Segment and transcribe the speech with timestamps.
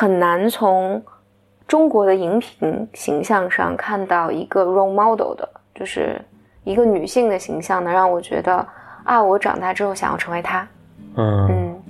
[0.00, 1.02] 很难从
[1.66, 6.24] 中国的荧屏形象上看到一个 role model 的，就是
[6.62, 8.64] 一个女性的形象，能让我觉得
[9.02, 10.68] 啊，我长大之后想要成为她。
[11.16, 11.82] 嗯嗯。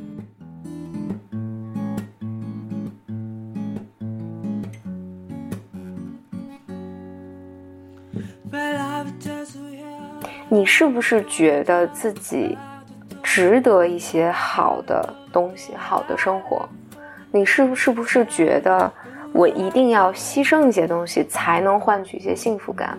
[10.48, 12.56] 你是不是觉得自己
[13.22, 16.66] 值得一些好的东西、好的生活？
[17.30, 18.90] 你是不是不是觉得
[19.34, 22.98] 我一定要牺牲一些东西才能换取一些幸福感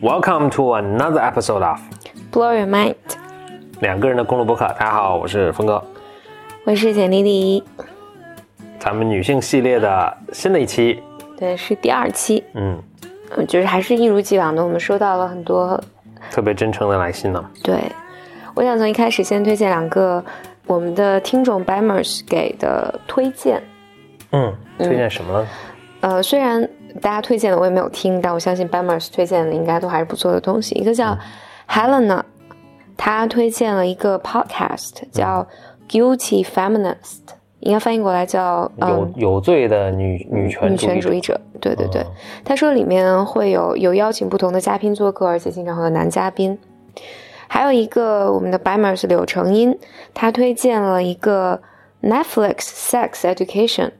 [0.00, 1.78] ？Welcome to another episode of
[2.32, 2.94] Blow Your Mind，
[3.80, 4.66] 两个人的公路博客。
[4.80, 5.84] 大家好，我是峰哥，
[6.64, 7.62] 我是简丽丽，
[8.78, 11.02] 咱们女性系列的新的一期，
[11.36, 12.80] 对，是第二期，嗯，
[13.36, 15.82] 嗯，就是还是一如既往的，我们收到了很多，
[16.30, 17.44] 特别真诚的来信呢。
[17.62, 17.80] 对，
[18.54, 20.24] 我想从一开始先推荐两个
[20.66, 23.62] 我们的听众 Bimers 给的推荐，
[24.30, 25.48] 嗯，推荐什么呢？
[26.00, 26.68] 呃，虽然
[27.00, 30.74] 大家推荐的我也没有听，但我相信 Bimers 推荐的应该都还是不错的东西。
[30.74, 31.16] 一个叫
[31.68, 32.22] Helena，
[32.96, 35.46] 她推荐了一个 podcast 叫
[35.88, 37.20] Guilty Feminist，
[37.62, 42.02] 应该翻译过来叫有嗯有罪的女女权女权主义者，对对对。
[42.02, 42.06] 哦，
[42.44, 46.58] 他说里面会有有邀请不同的嘉宾做客，而且经常会有男嘉宾。
[47.46, 49.78] 还有一个我们的 Bimers 柳成荫，
[50.12, 51.60] 他推荐了一个
[52.02, 53.90] Netflix Sex Education，、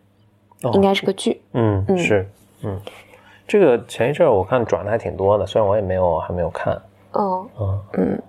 [0.63, 0.73] 哦。
[0.75, 1.41] 应该是个剧。
[1.53, 1.99] 嗯嗯。
[1.99, 2.29] 是，
[2.63, 2.81] 嗯，
[3.47, 6.77] 这个前一阵儿我看转的还挺多的，虽然我也没有还没有看，
[7.13, 7.81] 哦，嗯。
[7.93, 8.23] 嗯。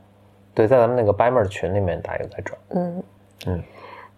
[0.53, 3.03] 对，在咱们那个 Bimer 群里面大家有在转，嗯。
[3.47, 3.63] 嗯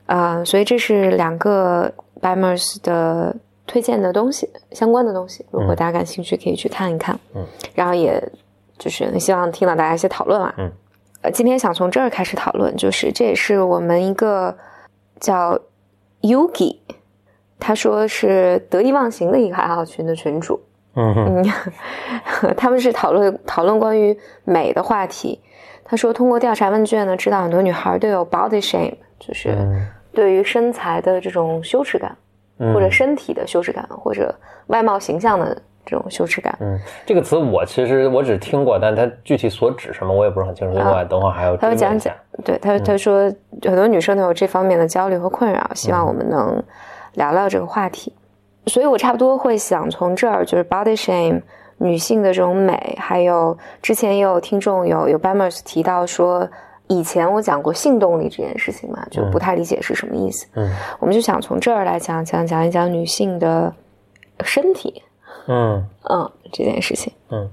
[0.06, 5.46] 啊、所以这是两个 Bimers 的推荐的东西，相关的东西。
[5.52, 7.20] 如果嗯大家感兴趣，可以去看一看。
[7.34, 8.22] 嗯，然后也
[8.78, 10.54] 就是希望听到大家一些讨论啦。
[10.58, 10.72] 嗯，
[11.22, 14.56] 呃，今天想从这儿开始讨论，就是这也是我们一个
[15.20, 15.60] 叫
[16.22, 16.78] Yugi，
[17.60, 20.62] 他说是得意忘形的一个爱好群的群主。
[20.94, 25.42] 嗯哼嗯， 他们是讨论讨论关于美的话题。
[25.84, 32.16] 他说，通过调查问卷呢，知道很多女孩都有 body shame，就是嗯对于身材的这种羞耻感，
[32.60, 34.34] 嗯或者身体的羞耻感，或者
[34.68, 36.58] 外貌形象的这种羞耻感。
[36.62, 43.24] 嗯，这个词我其实我只听过，但它具体所指什么我也不是很清楚，所以我等会儿还要他会讲讲。，对他他说
[43.64, 46.64] 很多女生都有这方面的焦虑和困扰，希望我们能
[47.14, 48.14] 聊聊这个话题。
[48.68, 51.42] 所以我差不多会想从这儿，就是 body shame
[51.78, 56.50] 女性的这种美，还有之前也有听众有有 Bamers 提到说，
[56.88, 60.48] 以前我讲过性动力这件事情嘛，就不太理解是什么意思。
[60.54, 60.72] 嗯。
[61.00, 63.74] 我们就想从这儿来讲讲讲一讲女性的
[64.44, 65.02] 身体，
[65.48, 65.86] 嗯。
[66.10, 67.12] 嗯，这件事情。
[67.30, 67.50] 嗯，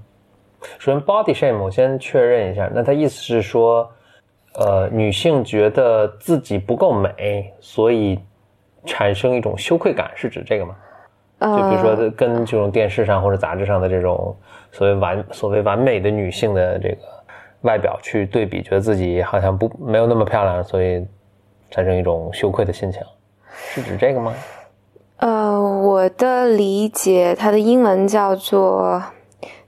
[0.78, 3.90] 首先 body shame 我先确认一下，那他意思是说，
[4.54, 8.18] 呃，女性觉得自己不够美，所以
[8.84, 10.74] 产生一种羞愧感，是指这个吗？
[11.40, 14.36] 就比如说呃跟这种电视上或者杂志上的这种
[14.70, 16.98] 所谓完所谓完美的女性的这个
[17.62, 21.06] 外表去对比，觉得自己好像不没有那么漂亮，所以
[21.70, 23.00] 产生一种羞愧的心情，
[23.74, 24.32] 是指这个吗？
[25.18, 29.02] 呃，我的理解，它的英文叫做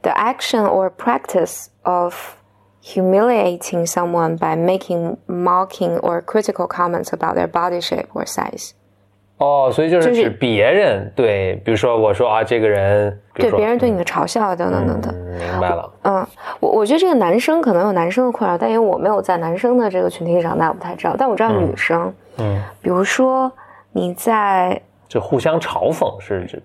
[0.03, 2.35] the action or practice of
[2.83, 8.73] humiliating someone by making mocking or critical comments about their body shape or size。
[9.39, 15.13] 哦，所以就是是指别人对，比如说我说啊，这个人，对别人对你的嘲笑等等等等。
[15.13, 15.93] 嗯，明白了。
[16.03, 16.27] 嗯，
[16.61, 21.17] 我我觉得这个男生可能有男生的困扰，但因为我没有在男生的这个群体长大，我不太知道。
[21.19, 23.51] 但我知道女生，嗯，比如说
[23.93, 26.63] 你在就互相嘲讽是指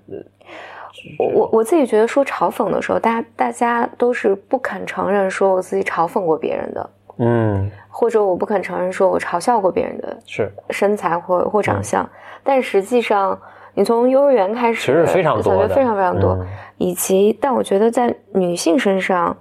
[1.18, 12.10] 我我我自己觉得说嘲讽的时候，大家大家都是不肯承认说我自己嘲讽过别人的，嗯或者我不肯承认说我嘲笑过别人的是身材或或嗯长相，
[12.44, 13.40] 但实际上
[13.74, 16.48] 你从幼儿园开始，其实非常多的我觉得非常非常多，嗯。
[16.78, 19.36] 以及但我觉得在女性身上，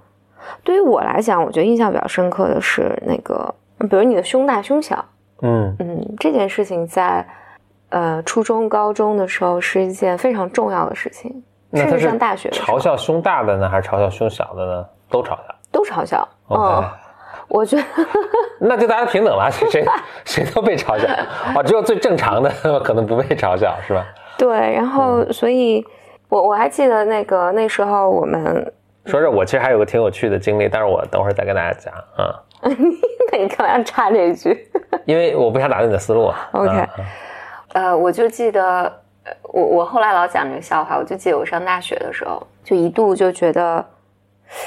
[0.63, 3.53] 对于我来讲，我觉得印象比较深刻的是那个，
[3.89, 5.03] 比如你的胸大胸小，
[5.41, 5.75] 嗯。
[5.79, 7.25] 嗯，这件事情在
[7.89, 11.43] 呃初中高中的时候是一件非常重要的事情，
[11.73, 14.85] 甚至上大学嘲笑胸大的呢，还是嘲笑胸小的呢？
[15.09, 15.55] 都嘲笑。
[15.71, 16.27] 都嘲笑。
[16.49, 16.83] 嗯，
[17.49, 17.83] 我觉得。
[18.61, 19.85] 那就大家平等了，谁谁
[20.25, 21.07] 谁都被嘲笑
[21.55, 22.49] 哦，只有最正常的
[22.81, 24.05] 可能不被嘲笑，是吧？
[24.37, 25.85] 对，然后嗯所以，
[26.27, 28.73] 我我还记得那个那时候我们，
[29.05, 32.69] 说这我其实还有个挺有趣的经历，但是我等会儿再跟大家讲啊、那
[33.39, 34.69] 你干嘛要插这一句
[35.05, 36.33] 因为我不想打断你的思路。
[36.51, 36.89] ？OK，啊
[37.73, 38.91] 呃，我就记得
[39.43, 43.85] 我我后来老讲这个笑话，我就记得我上大学的时候，就一度就觉得，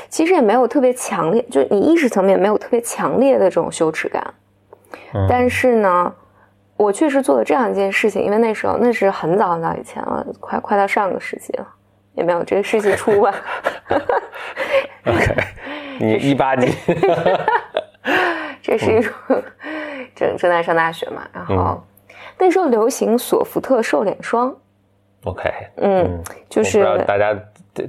[0.09, 4.35] 其实也没有特别强烈，就你意识层面没有特别强烈的这种羞耻感，
[5.29, 6.13] 但是呢，
[6.77, 11.67] 我确实做了这样一件事情，因为那时候那是很早很早以前了，快快到上个世纪了，
[12.15, 13.35] 也没有这个世纪初吧。
[15.07, 15.35] OK，
[15.99, 16.73] 你一八年，
[18.63, 19.13] 这是一种
[20.15, 21.83] 正正在上大学嘛，然后
[22.39, 24.55] 那时候流行索福特瘦脸霜。
[25.25, 27.37] OK，嗯，就是大家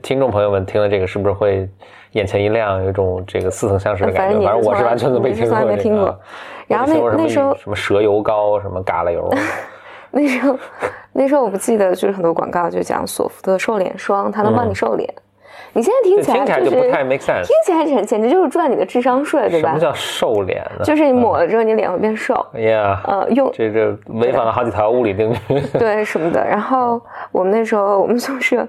[0.01, 1.69] 听众朋友们听了这个是不是会
[2.11, 4.39] 眼前一亮，有一种这个似曾相识的感觉？
[4.45, 5.65] 反正我是完全都没听过。
[5.65, 6.19] 没听过。
[6.67, 9.29] 然后那那时候什么蛇油膏，什么嘎啦油。
[10.11, 10.57] 那时候
[11.11, 15.11] 那时候我不记得，就是很多广告就讲索福特瘦脸霜，它能帮你瘦脸。
[15.75, 19.69] 你现在听起来就不太 make sense，听起来简简直就是赚你的智商税，对吧？
[19.69, 20.85] 什么叫瘦脸呢？
[20.85, 22.33] 就是你抹了之后，你脸会变瘦。
[22.53, 25.61] 哎呀，呃，用这这违反了好几条物理定律。
[25.79, 26.45] 对，什么的。
[26.45, 27.01] 然后
[27.31, 28.67] 我们那时候我们宿舍，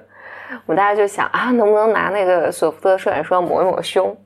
[0.67, 4.17] 我们大家就想啊，能不能拿那个索福特瘦脸霜抹一抹胸，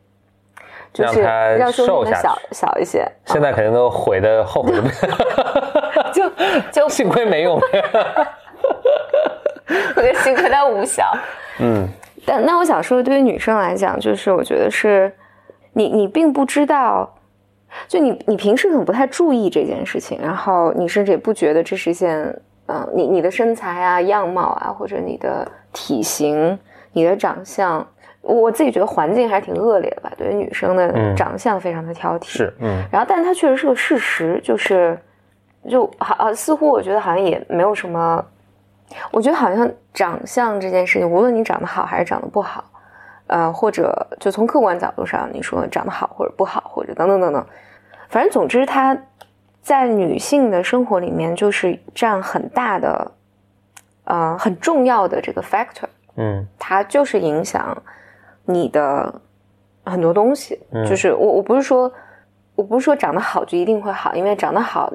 [0.93, 3.07] 就是让胸变小小一些。
[3.27, 4.73] 现在肯定都悔的后悔
[6.13, 6.31] 就
[6.73, 7.61] 就幸亏没用。
[9.97, 11.05] 我觉得幸亏它无效。
[11.61, 11.87] 嗯。
[12.27, 15.11] 但那我想说，对于女生来讲，就是我觉得是，
[15.73, 17.11] 你你并不知道，
[17.87, 22.19] 就你你平时可能不太注意这件事情，然后你甚至也不觉得这是一件，
[22.67, 26.59] 嗯，你你的身材啊、样貌啊，或者你的体型、
[26.93, 27.87] 你的长相，
[28.21, 30.13] 我自己觉得环境还是挺恶劣的吧。
[30.17, 32.83] 对于女生的长相非常的挑剔，是，嗯。
[32.91, 34.99] 然后，但它确实是个事实，就是，
[35.69, 38.25] 就好，似乎我觉得好像也没有什么。
[39.11, 42.65] 我觉得好像长相这件事情，无论你长得好还是长得不好，
[43.27, 47.47] 呃，或者就从客观角度上，你说长得好或者不好，或者等等等等，
[48.09, 48.97] 反正总之，它
[49.61, 53.13] 在女性的生活里面就是占很大的，
[54.09, 55.89] 呃，很重要的这个 factor。
[56.17, 57.77] 嗯，它就是影响
[58.45, 59.21] 你的
[59.85, 60.59] 很多东西。
[60.87, 61.91] 就是我我不是说
[62.55, 64.93] 我不是说长得好就一定会好，因为长得好。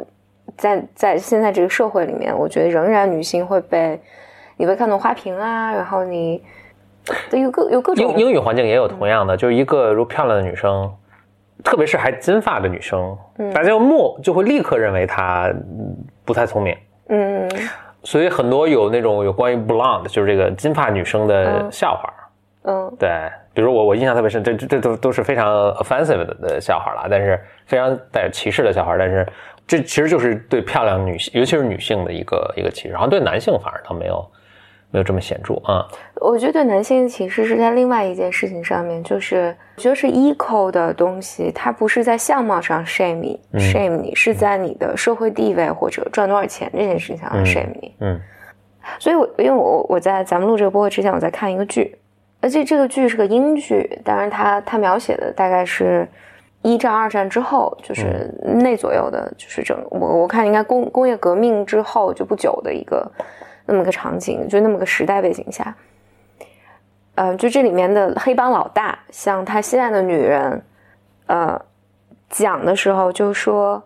[0.56, 4.00] 在在现在这个社会里面，我觉得仍然女性会被
[4.57, 6.44] 你被看作花瓶啊，然后你
[7.31, 10.94] 有各有各种英英语环境也有同样的，就是一个如漂亮的女生，
[11.63, 13.18] 特别是还金发的女生，
[13.51, 15.51] 大家默就会立刻认为她
[16.24, 16.77] 不太聪明，
[17.07, 17.50] 嗯，
[18.04, 22.14] 所以很多有那种有关于 blonde 就是这个金发女生的笑话，
[22.64, 23.10] 嗯，对，
[23.54, 29.28] 比如我我印象特别深，这这都都是非常 offensive 的笑话了，但是非常带有歧视的笑话，但是。
[29.66, 34.22] 这其实就是对漂亮女性，尤其是女性的一个一个歧视，好像对男性反而倒没有
[34.94, 35.86] 没有这么显著啊。
[36.22, 47.95] 我觉得对男性的歧视是在另外一件事情上面，就是我觉得是 equal 的东西，它不是在相貌上 shame 你，shame 你是在你的社会地位或者赚多少钱这件事情上 shame 你。
[48.00, 48.22] 嗯，
[49.00, 51.98] 所以，我因为我我在咱们录这个播客之前，我在看一个剧，
[52.39, 56.07] 而且这个剧是个英剧，当然它它描写的大概是。
[56.66, 63.06] 一战、二战之后，就是那左右的，就是整我我看应该工工业革命之后就不久的一个
[63.65, 65.75] 那么个场景，就那么个时代背景下，
[67.15, 70.63] 呃，就这里面的黑帮老大向他心爱的女人，
[71.27, 71.60] 呃，
[72.30, 73.83] 讲的时候就说，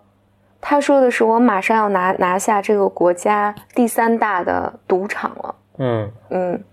[0.59, 6.12] 他说的是我马上要拿拿下这个国家第三大的赌场了，嗯。
[6.29, 6.63] 嗯，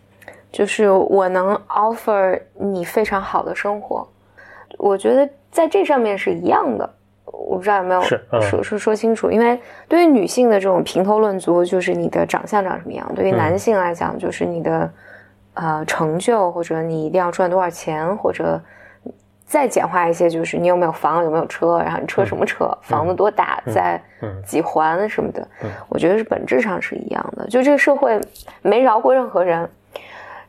[0.51, 4.09] 就是我能 offer 你非常好的生活，
[4.79, 5.29] 我觉得。
[5.55, 6.95] 在这上面是一样的，
[7.25, 8.03] 我不知道有没有
[8.41, 9.31] 说说说清楚。
[9.31, 14.91] 因为对于女性的这种评头论足，就是你的长相长什么样；对于男性来讲，就是你的
[15.55, 18.61] 呃成就，或者你一定要赚多少钱，或者
[19.45, 24.01] 再简化一些，就是你有没有房，有没有车，然后你车什么车，房子多大，在
[24.45, 25.47] 几环什么的。
[25.89, 27.47] 我觉得是本质上是一样的。
[27.49, 28.21] 就这个社会
[28.63, 29.69] 没饶过任何人。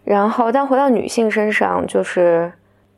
[0.04, 2.52] 然后，但回到女性身上，就是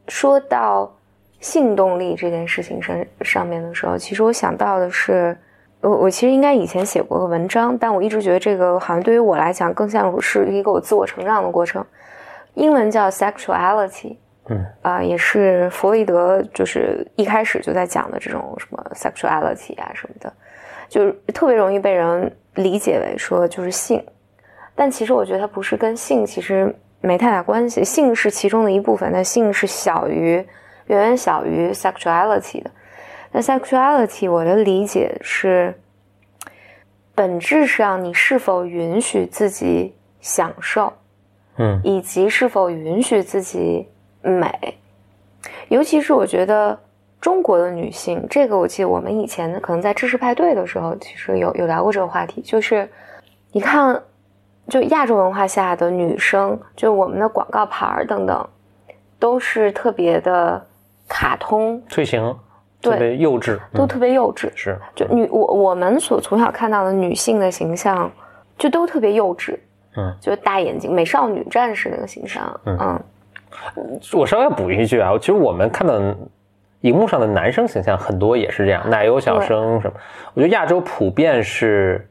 [0.07, 0.91] 说到。
[1.39, 5.37] 性动力这件事情上上面的时候，其实我想到的是，
[5.81, 11.85] 我我其实应该以前写过个文章，但我一直觉得这个好像对于我来讲更像是一个我自我成长的过程。
[12.55, 14.15] 英文叫 sexuality，
[14.47, 20.33] 嗯啊，也是弗洛伊德就是一开始就在讲的这种什么 sexuality 啊什么的，
[20.89, 24.03] 就特别容易被人理解为说就是性，
[24.73, 30.43] 但其实我觉得它不是跟性其实没太大关系，性是其中的一部分，但性是小于。
[30.87, 32.71] 远远小于 sexuality 的，
[33.31, 35.73] 那 sexuality 我的理解是，
[37.13, 40.93] 本质上你是否允许自己享受，
[41.57, 43.87] 嗯，以及是否允许自己
[44.21, 44.77] 美，
[45.69, 46.79] 尤其是我觉得
[47.19, 52.89] 中国的女性，这个我记得我们以前可能在知识派对的时候，其实有有聊过这个话题，就是
[53.51, 54.01] 你看
[54.69, 58.47] 就亚洲文化下的女生，就我们的广告牌儿等等，
[59.17, 60.63] 都是特别的
[61.07, 62.35] 卡通，腿型
[62.81, 62.93] 对。
[62.93, 63.61] 特别幼稚，嗯。
[63.73, 64.51] 都特别幼稚。
[64.55, 64.77] 是。
[64.95, 68.11] 就女我我们所从小看到的女性的形象，
[68.57, 69.57] 就都特别幼稚，
[69.95, 72.77] 嗯，就是大眼睛美少女战士那个形象，嗯。
[72.79, 73.01] 嗯。
[74.13, 75.99] 我稍微要补一句啊，其实我们看到
[76.81, 79.97] 荧幕上的男生形象很多也是这样，奶油小生什么。
[80.35, 82.07] 我觉得亚洲普遍是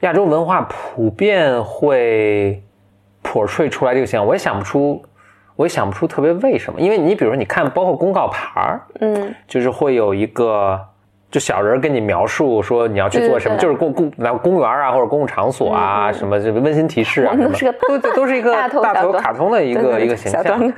[0.00, 2.62] 亚洲文化普遍会
[3.22, 5.04] portray 出来这个形象，我也想不出，
[5.56, 6.80] 我也想不出特别为什么。
[6.80, 9.34] 因为你比如说，你看包括公告牌儿，嗯。
[9.46, 10.80] 就是会有一个。
[11.30, 17.74] 就小人跟你描述说你要去做什么，就是公公然后公园啊或者公共场所啊，什么这个温馨提示啊都是
[18.14, 20.72] 都是一个大头卡通的一个一个形象。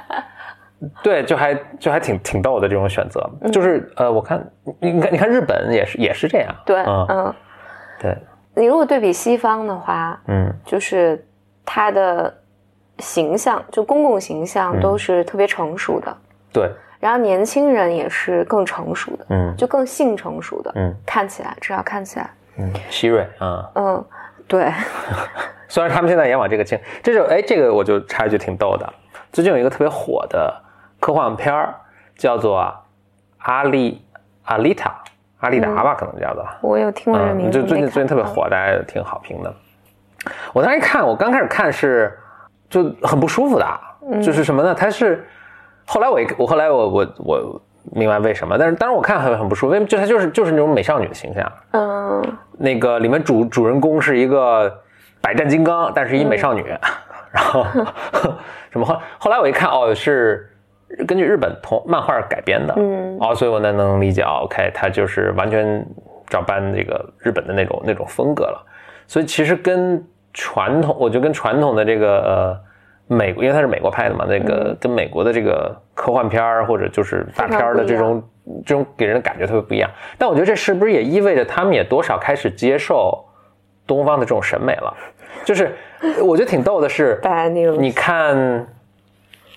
[1.04, 3.52] 对，就还就还挺挺逗的这种选择，嗯。
[3.52, 4.42] 就是呃，我看
[4.80, 7.34] 你你看你看日本也是也是这样，对，嗯，嗯，
[8.00, 8.16] 对，
[8.54, 10.50] 你如果对比西方的话，嗯。
[10.64, 11.22] 就是
[11.66, 12.32] 他的
[12.98, 14.80] 形象，就公共形象嗯。
[14.80, 16.16] 都是特别成熟的，
[16.52, 19.54] 对，然后年轻人也是更成熟的，嗯。
[19.56, 20.94] 就更性成熟的，嗯。
[21.04, 24.04] 看起来至少看起来，嗯，希瑞啊，嗯，
[24.48, 24.72] 对，
[25.68, 28.92] 虽然他们现在也往这个倾，这就哎，这个我就插一句挺逗的，
[29.32, 30.54] 最近有一个特别火的
[30.98, 31.74] 科幻片儿，
[32.16, 32.74] 叫做
[33.38, 34.02] 阿丽
[34.44, 34.96] 阿丽塔
[35.40, 39.54] 阿丽达吧，可能叫做，我有听过这个名嗯，字，就最近最近特别火，大家也挺好评的。
[40.52, 42.18] 我当时一看，我刚开始看是
[42.68, 43.66] 就很不舒服的
[44.22, 44.74] 就是什么呢？
[44.74, 45.26] 它是
[45.86, 51.52] 后来我一我后来我我我明白为什么，但是当然我看很很不舒服，因为就它就是就是那种美少女的形象。
[51.72, 52.22] 嗯。
[52.58, 54.72] 那个里面主主人公是一个
[55.20, 56.64] 百战金刚，但是一美少女，
[57.30, 57.64] 然后
[58.70, 60.50] 什么后后来我一看哦是
[61.06, 63.18] 根据日本同漫画改编的，嗯。
[63.20, 65.84] 哦，所以我能能理解哦，OK，它就是完全
[66.28, 68.64] 照搬这个日本的那种那种风格了，
[69.06, 70.02] 所以其实跟
[70.36, 72.60] 传统，我觉得跟传统的这个呃
[73.08, 78.22] 美国，因为它是美国拍的嘛，那个、跟美国的这个科幻片儿或者就是大片儿的这种
[78.66, 79.90] 这种给人的感觉特别不一样。
[80.18, 83.24] 但我觉得这是不是也意味着他们也多少开始接受
[83.86, 84.94] 东方的这种审美了？
[85.42, 85.74] 就是
[86.22, 87.18] 我觉得挺逗的是，
[87.80, 88.66] 你看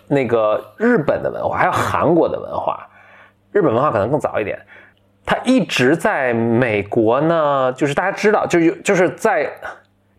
[0.07, 2.87] 那个日本的文化，还有韩国的文化，
[3.51, 4.57] 日本文化可能更早一点。
[5.25, 9.47] 它一直在美国呢，就是大家知道，就有就是在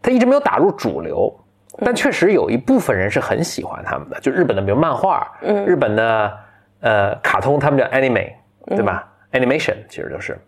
[0.02, 1.34] 它一直没有打入主流，
[1.78, 4.18] 但确实有一部分人是很喜欢他们的。
[4.20, 6.38] 就日本的，比如漫画，嗯日本的
[6.80, 8.32] 呃卡通，他们叫 anime，
[8.66, 10.38] 对吧、a n i m a t i o n 其实就是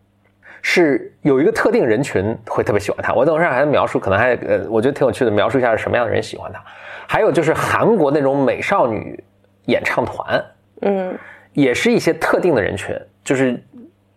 [0.63, 3.13] 是有一个特定人群会特别喜欢他。
[3.13, 6.63] 我等会儿还描述，可能还呃，我觉得挺有趣的，描述一下是什么样的人喜欢他。
[7.07, 9.23] 还有就是韩国那种美少女
[9.67, 10.43] 演唱团，
[10.81, 11.19] 嗯
[11.53, 13.63] 也是一些特定的人群，就是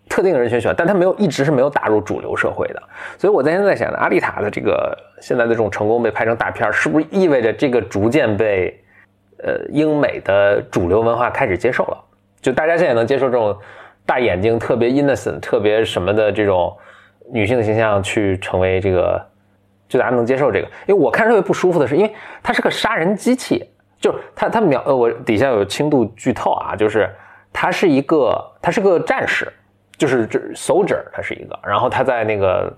[0.08, 2.84] 特定的人群喜欢，但他没有一直是没有打入主流社会的。
[3.18, 8.80] 所以我在现在想呢，阿丽塔的这个现在的这种成功被拍成大片，是不是意味着这个逐渐被
[9.44, 11.98] 呃英美的主流文化开始接受了？
[12.42, 13.58] 就大家现在能接受这种
[14.06, 16.72] 大眼睛、特别 innocent、特别什么的这种
[17.32, 19.20] 女性的形象，去成为这个，
[19.90, 20.68] 就大家能接受这个。
[20.86, 23.68] 因为我看特别不舒服的是，因为它是个杀人机器，
[24.00, 27.10] 就是它它描呃我底下有轻度剧透啊，就是
[27.52, 29.52] 他是一个他是个战士，
[29.98, 32.72] 就是这 soldier，他是一个，然后他在那个。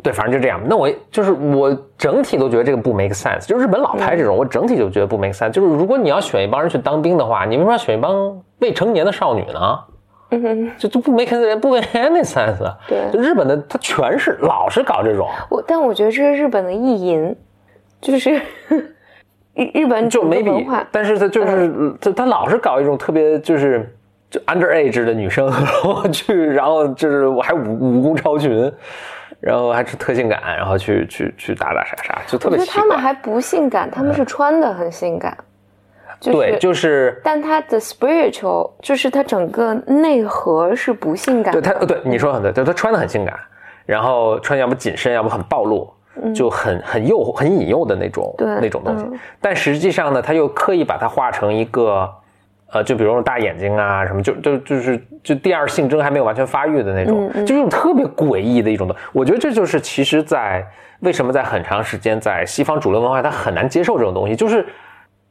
[0.00, 0.60] 对，反正就这样。
[0.64, 3.44] 那我就是我整体都觉得这个不 make sense。
[3.44, 5.50] 就日本老拍这种，我整体就觉得不 make sense。
[5.50, 9.78] 就是如果你要选一帮人去当兵的话，你为什么要选一帮未成年的少女呢？
[10.30, 12.60] 嗯哼，就就不 make 不 make any sense。
[12.86, 17.34] 对就日本的他全是老是搞这种，我但我觉得这是日本的意淫，
[18.00, 18.40] 就是
[19.54, 23.92] 日日本就没比文化，，但是他就是他他老是搞一种特别就是
[24.30, 28.70] 就 underage 的女生， 然后去，然后就是我还武武功超群，
[29.40, 32.82] 然后还是特性感，然后去去去打打杀杀，就特我觉得别奇怪。
[32.82, 35.36] 他们还不性感，他们是穿的很性感，
[36.20, 43.34] 就是对，就是但他的 spiritual 就是他整个内核是不性感的，对他，对你说得很对，对他穿的很性感，
[43.86, 45.90] 然后穿要么紧身，要么很暴露，
[46.34, 49.04] 就很很诱惑、很引诱的那种对那种东西。
[49.04, 52.12] 嗯但实际上呢，他又刻意把它画成一个，
[52.72, 57.46] 呃，就比如说大眼睛啊什么，就就就是就第二性征还没有完全发育的那种，嗯嗯。
[57.46, 58.94] 就这种特别诡异的一种的。
[59.12, 60.66] 我觉得这就是其实在
[61.00, 64.66] 为什么在很长时间在西方主流文化他很难接受这种东西，就是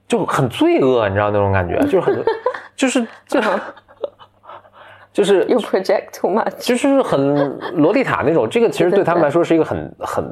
[0.07, 2.23] 就很罪恶，你知道那种感觉，就是很
[2.75, 3.39] 就是就
[5.13, 10.31] 就是，you project too much，就是很洛丽塔那种，这个其实对他们来说是一个很很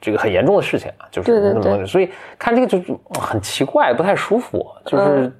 [0.00, 1.84] 这个很严重的事情啊，就是对对那么对。
[1.84, 5.32] 所以看这个就就很奇怪，不太舒服，就是嗯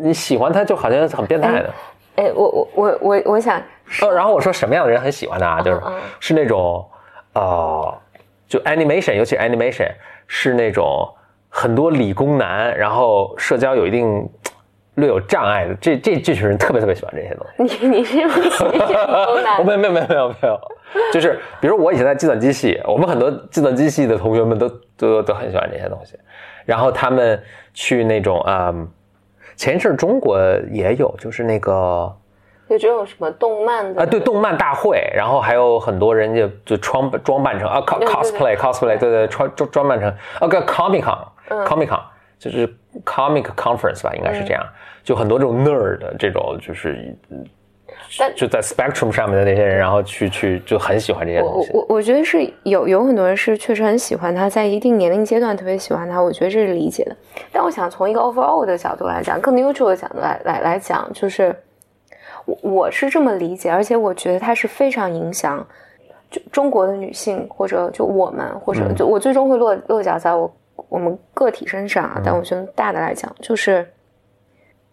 [0.00, 1.70] 你喜欢他就好像很变态的。
[2.16, 3.60] 哎，我我我我我想，
[4.02, 5.80] 呃，然后我说什么样的人很喜欢他啊，就是
[6.20, 6.86] 是那种
[7.32, 7.98] 呃，
[8.46, 9.90] 就 animation，尤其 animation
[10.26, 11.08] 是那种
[11.48, 14.28] 很多理工男，然后社交有一定
[14.96, 17.78] 略有障碍的，这这这群人特别特别喜欢这些东西。
[17.86, 19.64] 你你是不是理工男？
[19.64, 20.60] 没有没有没有没有没有，
[21.14, 24.68] 就是比如我以前在计算机系，我们很多计算机系的同学们都
[24.98, 26.18] 都都很喜欢这些东西，
[26.66, 28.74] 然后他们去那种啊。
[29.62, 30.36] 前一阵中国
[30.72, 32.12] 也有，就是那个，
[32.68, 42.00] 就这种什么动漫的啊，对，动漫大会，然后还有很多人就就装装扮成啊，cosplay cosplay，对对，穿装装扮成啊个 comic con，comic con
[42.40, 42.66] 就是
[43.04, 44.66] comic conference 吧，应该是这样，
[45.04, 47.16] 就很多这种 nerd 的这种就是。
[48.36, 51.70] 就在 Spectrum 上面的那些人，然后去去就很喜欢这些东西。
[51.72, 57.16] 我我觉得是有有很多人是确实很喜欢他，在一定年龄阶段特别喜欢他，我觉得这是理解的。
[57.50, 61.56] 但我想从一个 overall 的角度来讲，更 neutral 的角度来来来讲，就是
[62.44, 65.66] 我我是这么理解，而且我觉得它是非常影响
[66.30, 70.54] 就中国的女性，或者就我们，或者就我最终会落落脚在我
[70.90, 72.20] 我们个体身上啊。
[72.22, 73.88] 但我觉得大的来讲，就是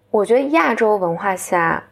[0.10, 1.84] 我觉得亚洲文化下。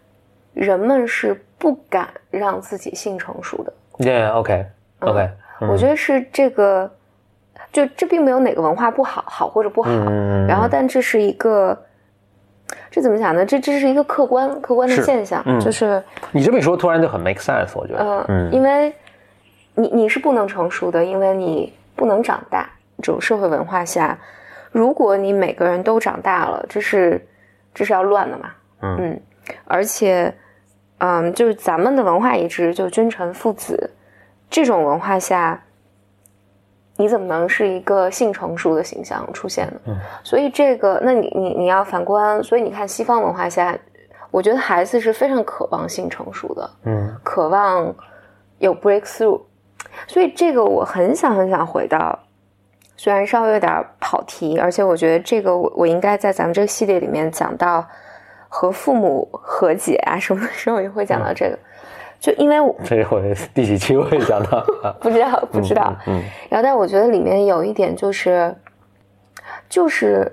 [0.58, 3.72] 人们是不敢让自己性成熟的。
[4.00, 5.30] 对，OK，OK，
[5.62, 6.92] 我觉得是这个，
[7.72, 9.92] 就这并没有哪个文化不好，好或者不好。
[10.48, 11.80] 然后，但这是一个，
[12.90, 13.46] 这怎么讲呢？
[13.46, 17.70] 这这是一个客观客观的现象，就是你这么一说，突然就很 make sense。
[17.76, 18.92] 我觉得，嗯，因为
[19.76, 22.68] 你你是不能成熟的，因为你不能长大。
[23.04, 24.18] 这种社会文化下，
[24.72, 27.24] 如果你每个人都长大了，这是
[27.76, 28.50] 这是要乱的嘛？
[28.82, 29.22] 嗯，
[29.66, 30.34] 而且。
[31.00, 33.92] 嗯，就是咱们的文化一直就君臣父子
[34.50, 35.64] 这种文化下，
[36.96, 39.80] 你怎么能是一个性成熟的形象出现呢？
[39.86, 43.78] 嗯，所以这个，那你你你要反观，所以你看西方文化下，
[44.32, 47.94] 我觉得孩子是非常渴望性成熟的，嗯，渴望
[48.58, 49.40] 有 breakthrough，
[50.08, 52.18] 所以这个我很想很想回到，
[52.96, 57.86] 虽然稍微有点跑题，而且我觉得这个我我应该在咱们这个系列里面讲到。
[58.50, 61.60] 和父母和解啊，什么的时候也会讲到这个，
[62.20, 64.66] 就因为我这回第几期会讲到？
[65.00, 65.96] 不知道，不知道。
[66.08, 68.56] 嗯，然后，但我觉得里面有一点就是，
[69.70, 70.32] 就是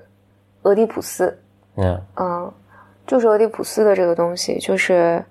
[0.63, 1.37] 俄狄浦斯，
[1.77, 2.53] 嗯嗯，
[3.07, 5.23] 就是俄狄浦斯的这个东西，就是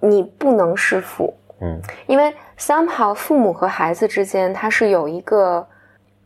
[0.00, 5.66] 你不能弑父，嗯，因为 somehow 父母和孩子之间，它是有一个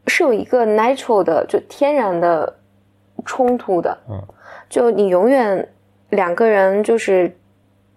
[0.07, 2.53] 是有一个 natural 的，就天然的
[3.25, 4.21] 冲突的，嗯，
[4.69, 5.69] 就你永远。
[6.11, 7.35] 两个人就是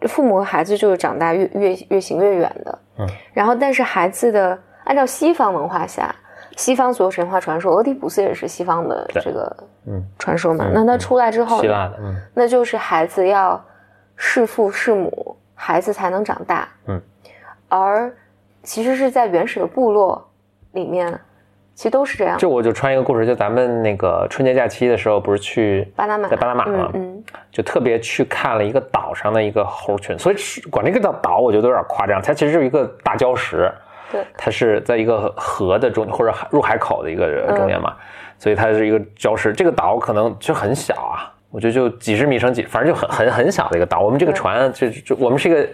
[0.07, 2.79] 父母和孩子，就是长大越越越行越远的。
[2.99, 6.13] 嗯，然后但是孩子的按照西方文化下，
[6.55, 9.55] 西方所有神话传说，俄狄浦斯也是西方的这个
[9.87, 10.69] 嗯传说嘛。
[10.73, 13.63] 那他出来之后，希腊的，嗯，那就是孩子要
[14.15, 16.67] 弑父弑母，孩子才能长大。
[16.87, 17.01] 嗯，
[17.69, 18.13] 而
[18.61, 20.29] 其实是在原始的部落
[20.71, 21.19] 里面。
[21.75, 22.37] 其实都是这样。
[22.37, 26.91] 就我就穿一个故事，就咱们那个春节假期的时候，不是去巴拿马，在巴拿马嘛？
[26.93, 30.35] 嗯，就特别去看了一个岛上的一个猴群，所以
[30.69, 32.21] 管这个叫岛，我觉得有点夸张。
[32.21, 33.71] 它其实是一个大礁石，
[34.11, 37.95] 对，它是在一个河的中或者入海口的一个中间嘛，
[38.37, 39.51] 所以它是一个礁石。
[39.51, 44.01] 这个岛可能就很小啊，我觉得就几十米乘几，反正就很很很小的一个岛。
[44.01, 45.67] 我们这个船就就我们是一个。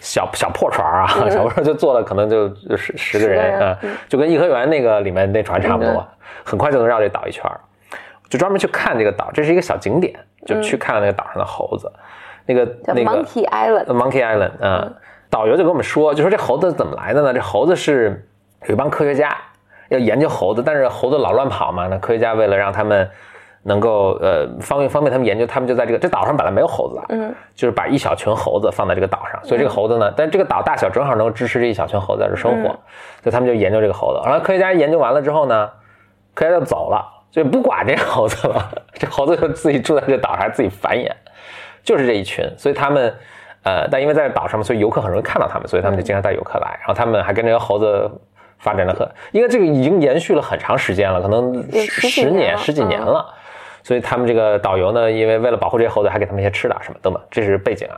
[0.00, 6.06] 小小破船啊，小破船就坐了，可能就十十个人啊，就跟颐和园那个里面那船差不多，
[6.44, 7.50] 很快就能绕这岛一圈
[8.28, 10.14] 就专门去看这个岛，这是一个小景点，
[10.46, 11.90] 就去看了那个岛上的猴子，
[12.46, 14.94] 那个那个 Monkey Island，Monkey Island 嗯，
[15.30, 17.32] 导游就跟我们说，就说这猴子怎么来的呢？
[17.32, 18.26] 这猴子是
[18.66, 19.36] 有一帮科学家
[19.88, 23.08] 要研究猴子，但是猴子老乱跑嘛，那科学家为了让他们。
[23.64, 32.68] 能够呃方便方便他们研究，他们就在这个这岛上本来没有猴子的，嗯，就是把一小群猴子放在这个岛上，所以这个猴子呢，但这个岛大小正好能够支持这一小群猴子在这生活，
[33.22, 34.20] 所以他们就研究这个猴子。
[34.24, 35.70] 然后科学家研究完了之后呢，
[36.34, 41.10] 科学家就走了，就不管这猴子了， 这猴子就自己住在这岛上自己繁衍，
[41.84, 42.44] 就是这一群。
[42.58, 43.14] 所以他们
[43.62, 48.10] 呃，但因为在这岛上嘛，所以游客很容易看到他们，所以他们就经常带游客来，然后他们还跟这个猴子
[48.58, 53.24] 发展的很，因为这个已经延续了很长时间了，可能十年十几年了。
[53.82, 57.96] 所以他们这个导游呢，因为为了保护这些猴子，还给他们一些吃的什么等等，这是背景啊。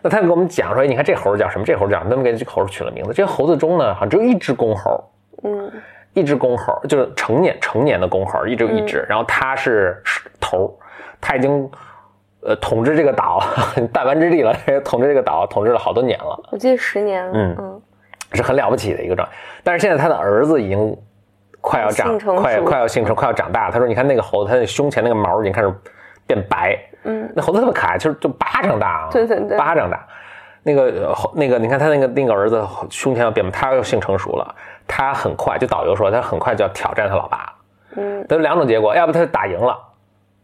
[0.00, 1.64] 那他给我们讲说，你看这猴叫什么？
[1.64, 2.10] 这猴叫什么？
[2.10, 3.12] 他们给这个猴取了名字。
[3.12, 5.04] 这些猴子中呢，好像只有一只公猴，
[5.42, 5.72] 嗯，
[6.12, 9.04] 一只公猴就是成年成年的公猴，一只有一只。
[9.08, 10.00] 然后他是
[10.40, 10.78] 头，
[11.20, 11.68] 他已经
[12.42, 13.42] 呃统治这个岛
[13.92, 14.54] 弹丸之地了，
[14.84, 16.40] 统治这个岛统治了好多年了。
[16.52, 17.82] 我记得十年了，嗯嗯，
[18.34, 19.34] 是很了不起的一个状态。
[19.64, 20.96] 但是现在他的儿子已经。
[21.60, 23.70] 快要长，快快要性成，快要长大。
[23.70, 25.72] 他说：“你看那个猴子，它那胸前那个毛已经开始
[26.26, 26.78] 变白。
[27.04, 30.06] 嗯，那猴子特别可爱，就是就巴掌大啊，对对对，巴掌大。
[30.62, 34.54] 那个猴，那个你看他那个那个儿子胸前要变，他要性成熟了，
[34.86, 37.52] 他很快就导游说他很快就要挑战他老爸，
[37.96, 39.78] 嗯都有两种结果，要不他打赢了，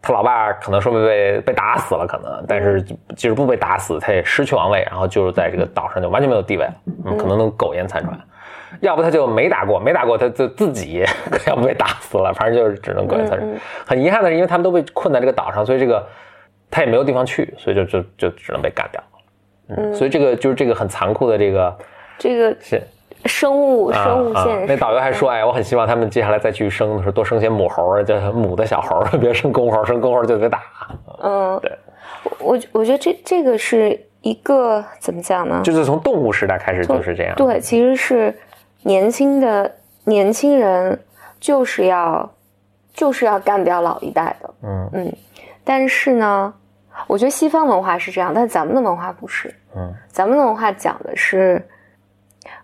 [0.00, 6.74] 他老爸可能说不定被被打死了，可能，但是即使不被打死，他也失去王位，然后就是在这个岛上就完全没有地位了，
[7.06, 8.18] 嗯，可能能苟延残喘。
[8.84, 11.04] 要不他就没打过，没打过他就自己
[11.46, 13.48] 要不被打死了，反正就是只能苟延残喘。
[13.86, 16.06] 很遗憾的是，因为他们都被困在这个岛上，所以这个
[16.70, 19.02] 他也没有地方去，所以就就就只能被干掉。
[19.68, 21.76] 嗯，所以这个就是这个很残酷的这个
[22.18, 22.82] 这个是
[23.24, 24.66] 生物啊生物啊现实。
[24.66, 30.62] 那导游还说，哎，我很希望他们接下来再去生的时候多生些母猴儿，叫母的小猴，别生公猴，生公猴就得打。
[31.22, 31.72] 嗯，对，
[32.40, 35.62] 我我觉得这这个是一个怎么讲呢？
[35.64, 37.34] 就是从动物时代开始就是这样。
[37.36, 38.34] 对，其实是
[38.84, 40.98] 年轻的年轻人
[41.40, 42.30] 就是要
[42.92, 45.16] 就是要干掉老一代的，嗯嗯。
[45.64, 46.54] 但是呢，
[47.06, 49.52] 我觉得西方文化是这样，但咱们的文化不是。
[49.76, 51.66] 嗯咱们的文化讲的是，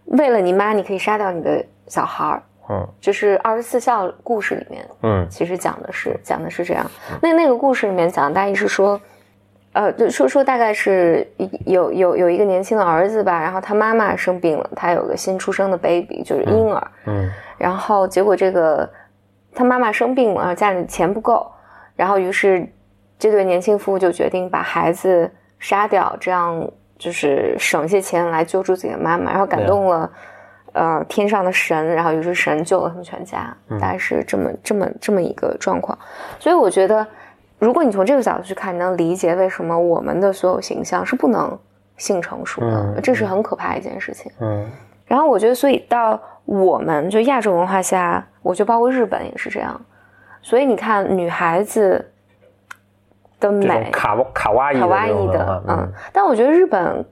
[0.04, 2.42] 为了你妈，你可以杀掉你的小孩儿。
[2.68, 6.88] 嗯就是二十四孝故事里面，嗯其实讲的是讲的是这样。
[7.20, 9.00] 那那个故事里面讲的大意是说，
[9.72, 11.26] 呃，就说说大概是
[11.64, 18.88] 有有有一个年轻的儿子吧，然后他妈妈生病了，他有个新出生的 baby，就是婴儿，嗯然后结果这个
[19.54, 21.50] 他妈妈生病了，然后家里钱不够，
[21.94, 22.66] 然后于是
[23.18, 30.10] 这对年轻夫妇就决定把孩子杀掉，这样就是省些钱来救助自己的妈妈，然后感动了。
[30.72, 35.98] 呃，天上的神，然后于是神救了他们全家，大概是这么这么这么一个状况。
[36.38, 37.04] 所以我觉得，
[37.60, 41.56] 如果你从这个角度去看，你能理解为什么我们的所有形象是不能
[41.96, 44.32] 性成熟的，嗯这是很可怕的一件事情。
[44.40, 44.66] 嗯
[45.06, 49.80] 然后我觉得，所以到我们就亚洲文化下，我觉得包括日本也是这样。
[50.40, 52.12] 所以你看，女孩子
[53.40, 57.04] 的美，卡哇卡哇伊的卡哇伊的嗯，但我觉得日本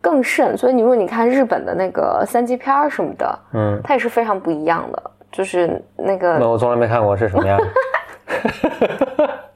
[0.00, 0.56] 更甚。
[0.56, 7.60] 所以你如果你看日本的那个三级片儿什么的，嗯，它也是非常不一样的，就是那个那我从来没看过是什么样。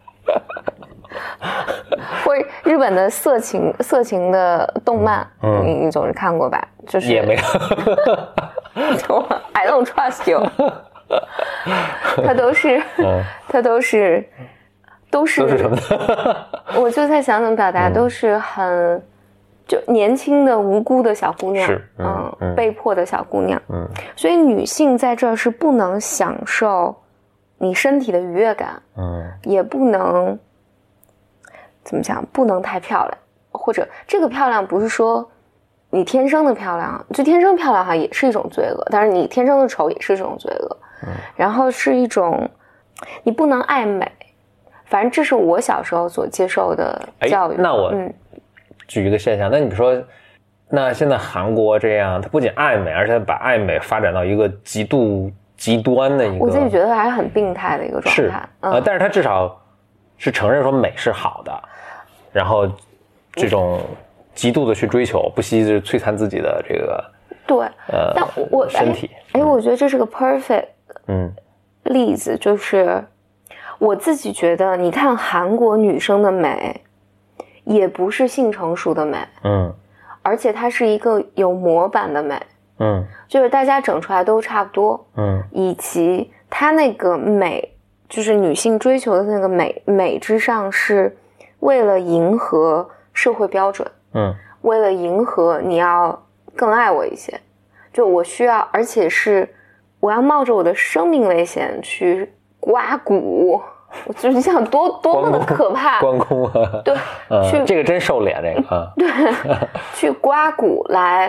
[2.67, 6.63] 日本的色情色情的动漫，嗯你你总是看过吧？
[6.87, 7.41] 就是也没有，
[9.55, 10.45] I don't trust you，
[12.25, 14.25] 它都是嗯， 它都是
[15.11, 15.77] 都是都是什么？
[16.81, 19.03] 我就在想怎么表达，都是很
[19.67, 22.55] 就年轻的无辜的小姑娘，是嗯嗯。
[22.55, 23.89] 被迫的小姑娘，嗯。
[24.17, 26.95] 所以女性在这儿是不能享受
[27.59, 29.25] 你身体的愉悦感，嗯。
[29.45, 30.39] 也不能
[31.87, 33.19] 怎么讲，不能太漂亮，
[33.53, 35.27] 或者这个漂亮不是说
[35.89, 42.51] 你天生的漂亮，就天生漂亮哈也是一种罪恶，但是你天生的丑也是一种罪恶，嗯然后是一种
[43.23, 44.11] 你不能爱美，
[44.87, 47.57] 反正这是我小时候所接受的哎教育。
[47.57, 48.13] 那我嗯
[48.89, 49.97] 举一个现象，那你说，
[50.69, 58.49] 那现在韩国这样，它不仅爱美，而且把爱美发展到一个极度极端的一个，我自己觉得还是很病态的一个状是态。
[58.61, 59.57] 呃，但是他至少
[60.17, 61.63] 是承认说美是好的，
[62.37, 62.71] 然后
[63.33, 63.81] 这种
[64.35, 67.03] 极度的去追求，不惜就是摧残自己的这个
[67.47, 70.67] 对，呃但我身体，哎，我觉得这是个 perfect
[71.07, 71.33] 嗯。
[71.85, 73.03] 例子，就是
[73.79, 76.83] 我自己觉得，你看韩国女生的美，
[77.65, 79.73] 也不是性成熟的美，嗯。
[80.21, 82.39] 而且它是一个有模板的美，
[82.81, 83.03] 嗯。
[83.27, 85.43] 就是大家整出来都差不多，嗯。
[85.53, 87.73] 以及它那个美，
[88.11, 91.17] 就是女性追求的那个美，美之上是
[91.61, 94.35] 为了迎合社会标准，嗯。
[94.63, 96.21] 为了迎合你要
[96.57, 97.41] 更爱我一些，
[97.93, 99.49] 就我需要，而且是
[100.01, 103.63] 我要冒着我的生命危险去刮骨，
[104.07, 106.95] 我就是你想多 多么的可怕，关公 啊，对，
[107.49, 109.09] 去呃，这个真瘦脸，这个啊， 对，
[109.95, 111.29] 去刮骨来，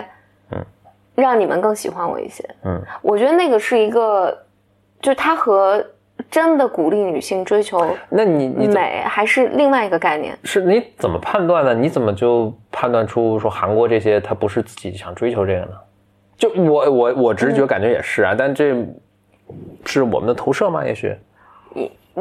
[0.51, 0.65] 嗯。
[1.13, 2.43] 让你们更喜欢我一些。
[2.63, 2.81] 嗯。
[3.01, 4.35] 我觉得那个是一个，
[5.01, 5.85] 就是它和
[6.29, 10.37] 真的鼓励女性追求那你你美还是另外一个概念。
[10.43, 11.73] 是你怎么判断呢？
[11.73, 15.71] 你怎么就判断出说韩国这些他不是自己想追求这个呢？
[16.35, 18.75] 就我我我直觉感觉也是啊，但这
[19.85, 20.85] 是我们的投射吗？
[20.85, 21.15] 也许，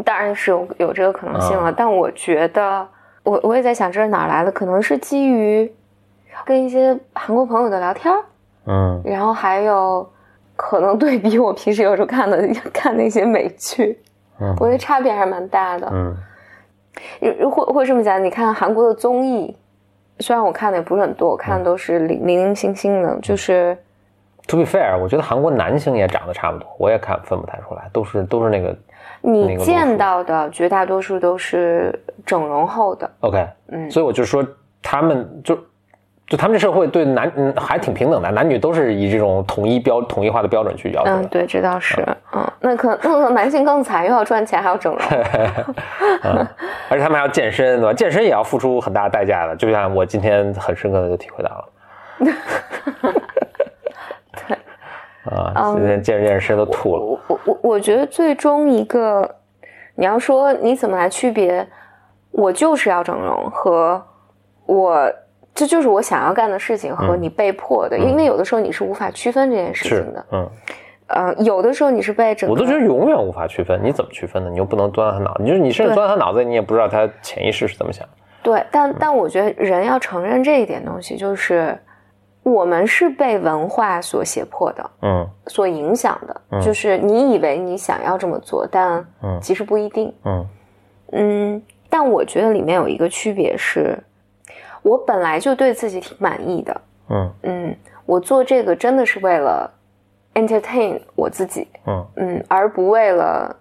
[0.05, 2.87] 当然是有有这个可能性啊了，但我觉得，
[3.25, 5.71] 我我也在想这是哪儿来的，可能是基于
[6.45, 8.21] 跟一些韩国朋友的聊天儿，
[8.67, 10.09] 嗯然后还有
[10.57, 13.99] 可能对比我平时有时候看的看那些美剧，
[14.41, 15.89] 嗯我觉得差别还是蛮大的。
[15.93, 16.17] 嗯
[17.39, 19.55] 如或或者这么讲，你看韩国的综艺，
[20.21, 23.77] 虽然我看的也不是很多，我看的都是零零零星星的，就是
[24.49, 28.75] ，To be fair，我觉得韩国男星也长得差不多，我也看分不太出来，都是都是那个
[29.21, 33.11] 你见到的绝大多数都是整容后的。
[33.21, 34.43] OK，嗯所以我就说
[34.81, 35.59] 他们就
[36.29, 41.23] 就他们这社会对男嗯还挺平等的，男女都是以这种统一标统一化的标准去要求的。
[41.23, 42.05] 嗯，对，这倒是。
[42.33, 45.03] 嗯，那可那可男性更惨，又要赚钱，还要整容。
[46.25, 46.45] 嗯，
[46.89, 47.93] 而且他们还要健身，对吧？
[47.93, 51.65] 健身也要付出很大的代价的，就像我今天很深刻的就体会到了。
[54.49, 54.57] 对，
[55.33, 57.03] 啊，今天健着健身都吐了。
[57.05, 59.37] 我我我我觉得最终一个，
[59.95, 61.69] 你要说你怎么来区别，
[62.33, 64.05] 我就是要整容和
[64.67, 65.13] 我。
[65.57, 70.27] 这就是我想要干的事情和你被迫的，因为有的时候你是无法区分这件事情的。
[70.33, 70.51] 嗯，
[71.07, 73.81] 呃，有的时候你是被整个，我都觉得永远无法区分。
[73.83, 74.51] 你怎么区分呢？
[74.51, 78.07] 你又不能钻他脑子，就是你甚至钻他脑子，你也不知道他潜意识是怎么想。
[78.43, 81.75] 对，但但我觉得人要承认这一点东西，就是
[82.43, 86.61] 我们是被文化所胁迫的，嗯，所影响的。
[86.61, 89.03] 就是你以为你想要这么做，但
[89.41, 90.13] 其实不一定。
[90.27, 90.47] 嗯
[91.13, 93.99] 嗯，但我觉得里面有一个区别是。
[94.87, 97.33] 我本来就对自己挺满意的，嗯。
[97.43, 99.69] 嗯，我做这个真的是为了
[100.35, 102.07] entertain 我自己，嗯。
[102.15, 103.55] 嗯，而不为了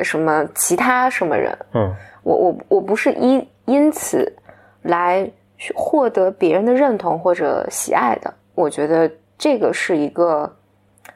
[0.00, 4.34] 什么其他什么人，嗯，我我我不是因因此
[4.80, 5.30] 来
[5.74, 10.50] 获得别人的认同或者喜爱的，我觉得这个是一个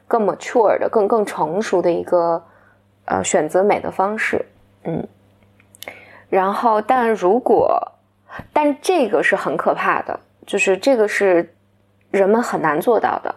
[0.07, 2.39] 更 mature 的、更更成熟的一个
[3.05, 4.45] 呃选择美的方式，
[4.83, 5.07] 嗯，
[6.29, 7.81] 然后但如果。
[8.53, 11.53] 但这个是很可怕的，就是这个是
[12.11, 13.33] 人们很难做到的，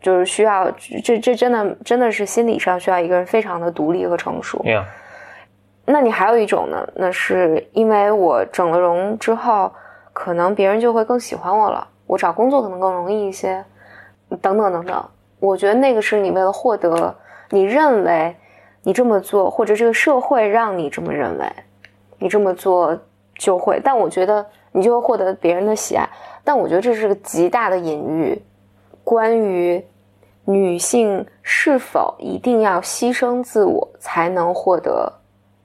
[0.00, 0.70] 就是需要
[1.02, 4.62] 这这真的真的是心理上需要一个人非常的独立和成熟。
[5.84, 6.86] 那你还有一种呢？
[6.94, 9.72] 那是因为我整了容之后，
[10.12, 13.64] 可能别人就会更喜欢我了，我找工作可能更容易一些，
[14.40, 15.08] 等等等等。
[15.40, 17.12] 我觉得那个是你为了获得
[17.50, 18.36] 你认为
[18.82, 21.52] 你这么做，或者这个社会让你这么认为，
[22.18, 22.96] 你这么做。
[23.42, 26.08] 就会，但我觉得你就会获得别人的喜爱，
[26.44, 28.40] 但我觉得这是个极大的隐喻，
[29.02, 29.84] 关于
[30.44, 35.12] 女性是否一定要牺牲自我才能获得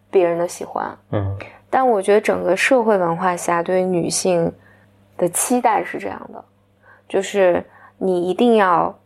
[0.10, 0.98] 别人的喜欢。
[1.12, 1.38] 嗯，
[1.70, 4.52] 但我觉得整个社会文化下对女性
[5.16, 6.44] 的期待是这样的，
[7.08, 7.64] 就是
[8.00, 8.98] 你一定要。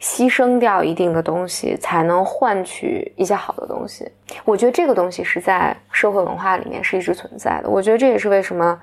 [0.00, 4.08] 牺牲掉一定的东西，才能换取一些好的东西。
[4.44, 7.68] 我觉得这个东西是在社会文化里面是一直存在的。
[7.68, 8.80] 我觉得这也是为什么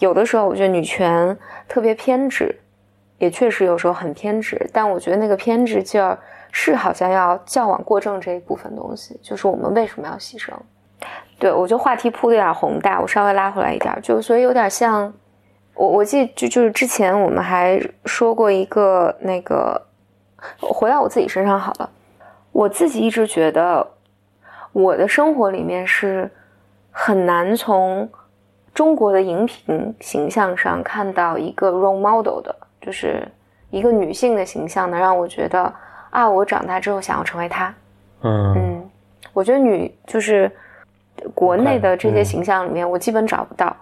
[0.00, 1.36] 有的时候我觉得女权
[1.68, 2.52] 特别偏执，
[3.18, 4.68] 也确实有时候很偏执。
[4.72, 6.18] 但我觉得那个偏执劲儿
[6.50, 10.52] 是好像要较往过正这一部分东西，就是我们为什么要牺牲？
[11.38, 15.14] 对我觉得话题铺的有点宏大，我稍微拉回来一点，就所以有点像
[15.74, 19.80] 我我记得就就是之前我们还说过一个那个。
[20.60, 21.90] 回到我自己身上好了，
[22.52, 23.86] 我自己一直觉得，
[24.72, 26.30] 我的生活里面是
[26.90, 28.08] 很难从
[28.74, 33.26] 中国的荧屏形象上看到一个 role model 的，就是
[33.70, 35.72] 一个女性的形象，能让我觉得
[36.10, 37.74] 啊，我长大之后想要成为她。
[38.22, 38.90] 嗯嗯，
[39.32, 40.50] 我觉得女就是
[41.34, 43.74] 国内的这些形象里面，我基本找不到。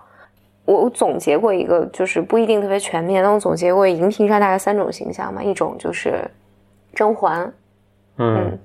[0.65, 6.25] 我我总结过一个，就是不一定特别全面，但我总结过荧屏上大概三种形象嘛，一种就是。
[6.95, 7.53] 甄嬛，
[8.19, 8.59] 嗯，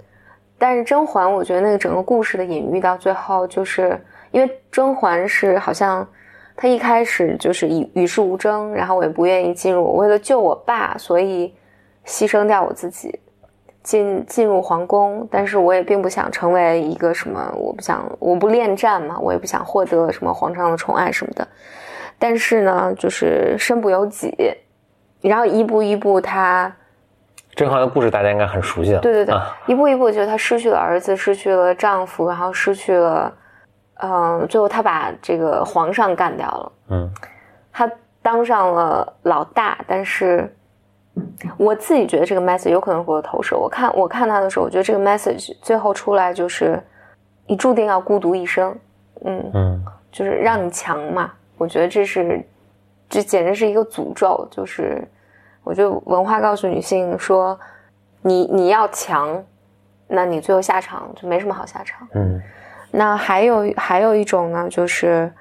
[0.58, 4.00] 但是甄嬛，我觉得那个整个故事的隐喻到最后，就是
[4.32, 6.08] 因为甄嬛是好像
[6.56, 11.54] 她一开始就是与与世无争，然后我也不愿意进入，我为了救我爸，所以
[12.06, 13.20] 牺牲掉我自己，
[13.82, 21.48] 进进入皇宫，但是我也并不想成为一个什么，我不想我不恋战嘛，我也不想获得什么皇上的宠爱什么的，
[22.20, 24.36] 但是呢，就是身不由己，
[25.22, 26.76] 然后一步一步他。
[27.60, 29.02] 甄嬛的故事大家应该很熟悉了。
[29.02, 33.34] 对对对，一步一步，就是她失去了儿子，失去了丈夫，然后失去了，
[34.02, 36.72] 嗯，最后她把这个皇上干掉了。
[36.91, 37.12] 嗯，
[37.69, 37.91] 她
[38.22, 40.50] 当上了老大，但是
[41.58, 43.58] 我自己觉得这个 message 有可能是我的投射。
[43.58, 46.82] 我看我看他的时候，我觉得这个 message 最后出来就是
[47.45, 48.74] 你注定要孤独一生。
[49.26, 51.30] 嗯嗯，就是让你强嘛。
[51.58, 52.41] 我觉得这是
[53.10, 55.06] 这简直是一个诅咒，就是。
[55.69, 57.55] 我觉得文化告诉女性说，
[58.23, 59.39] 你你要强，
[60.08, 62.08] 那你最后下场就没什么好下场。
[62.15, 62.41] 嗯，
[62.89, 65.32] 那还有还有一种呢，就是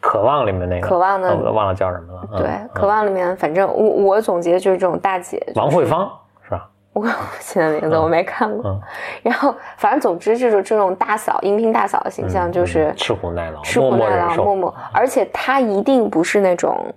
[0.00, 2.38] 渴望里面那个渴望的，我都忘了叫什么了。
[2.38, 6.08] 对，渴望里面，反正我我总结就是这种大姐，王慧芳
[6.44, 6.70] 是吧？
[6.94, 7.04] 我
[7.40, 8.80] 记得名字我没看过。
[9.24, 16.94] 然后反正总之这种这种大嫂，荧屏大嫂的形象就是吃苦耐劳，吃苦耐劳，默默，而且她一定不是那种。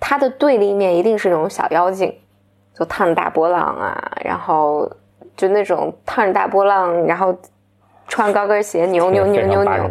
[0.00, 2.14] 他的对立面一定是那种小妖精，
[2.74, 4.90] 就烫着大波浪啊，然后
[5.36, 7.34] 就那种烫着大波浪，然后
[8.08, 9.90] 穿高跟鞋扭扭扭扭扭，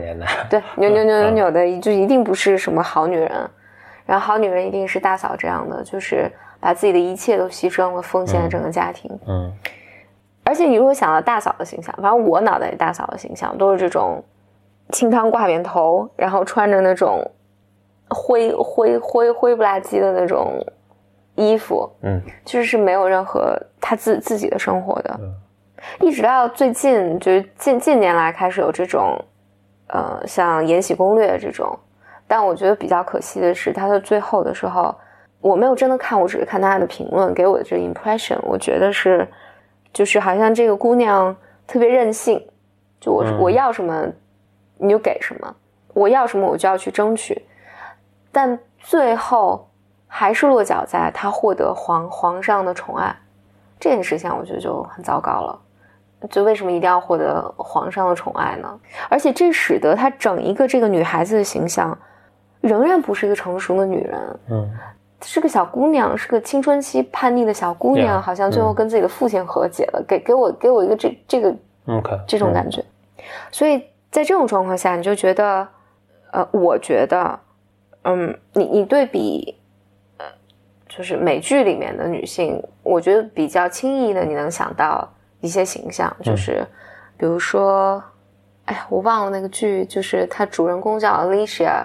[0.50, 3.32] 对，扭扭扭扭扭的，就一定不是什么好女人。
[4.06, 9.10] 然后好女人一定是大嫂这样的，就是把自己的一切都牺牲了，奉献了整个家庭。
[9.28, 9.52] 嗯，
[10.44, 14.24] 而且你如果想到大嫂的形象，反正我脑袋里大嫂的形象都是这种
[14.91, 17.20] 清汤挂扁头，然后穿着那种
[18.10, 20.63] 灰灰灰灰不拉几的那种
[21.36, 25.20] 衣服，嗯，就是是没有任何他自自己的生活的。
[26.00, 29.18] 一直到最近，就是近近年来开始有这种，
[29.88, 31.78] 呃，像《延禧攻略》这种。
[32.28, 34.96] 但我觉得比较可惜的是，它的最后的时候，
[35.41, 38.39] 我没有真的看，我只是看大家的评论给我的这个 impression。
[38.41, 39.28] 我觉得是，
[39.94, 41.36] 就是好像这个姑娘
[41.68, 42.44] 特别任性，
[43.00, 44.08] 就我我要什么
[44.78, 45.56] 你就给什么，
[45.94, 47.39] 我要什么我就要去争取。
[48.36, 49.65] 但最后
[50.06, 53.15] 还是落脚在她获得皇皇上的宠爱
[53.80, 55.62] 这件事情，我觉得就很糟糕了。
[56.30, 58.78] 就为什么一定要获得皇上的宠爱呢？
[59.08, 61.98] 而且这使得她整一个这个女孩子的形象。
[62.62, 64.67] 仍然不是一个成熟的女人，嗯，
[65.21, 72.84] 是个小姑娘，是个青春期叛逆的小姑娘，好像最后跟自己的父亲和解了，给给我给我一个这这个，OK，这种感觉。
[73.52, 75.67] 所以在这种状况下，你就觉得，
[76.32, 77.39] 呃，我觉得，
[78.06, 79.56] 嗯，你你对比，
[80.18, 80.26] 呃，
[80.88, 85.08] 就是美剧里面的女性，我觉得比较轻易的你能想到
[85.41, 86.65] 一些形象，就是
[87.18, 88.02] 比如说，
[88.65, 91.84] 哎呀，我忘了那个剧，就是它主人公叫 Alicia。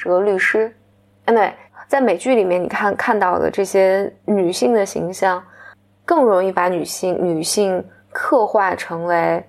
[0.00, 0.72] 是个律师，
[1.24, 1.52] 哎，对，
[1.88, 5.42] 在美剧里面，你看看到的这些女性的形象，
[6.04, 9.44] 更容易把女性女性刻画成为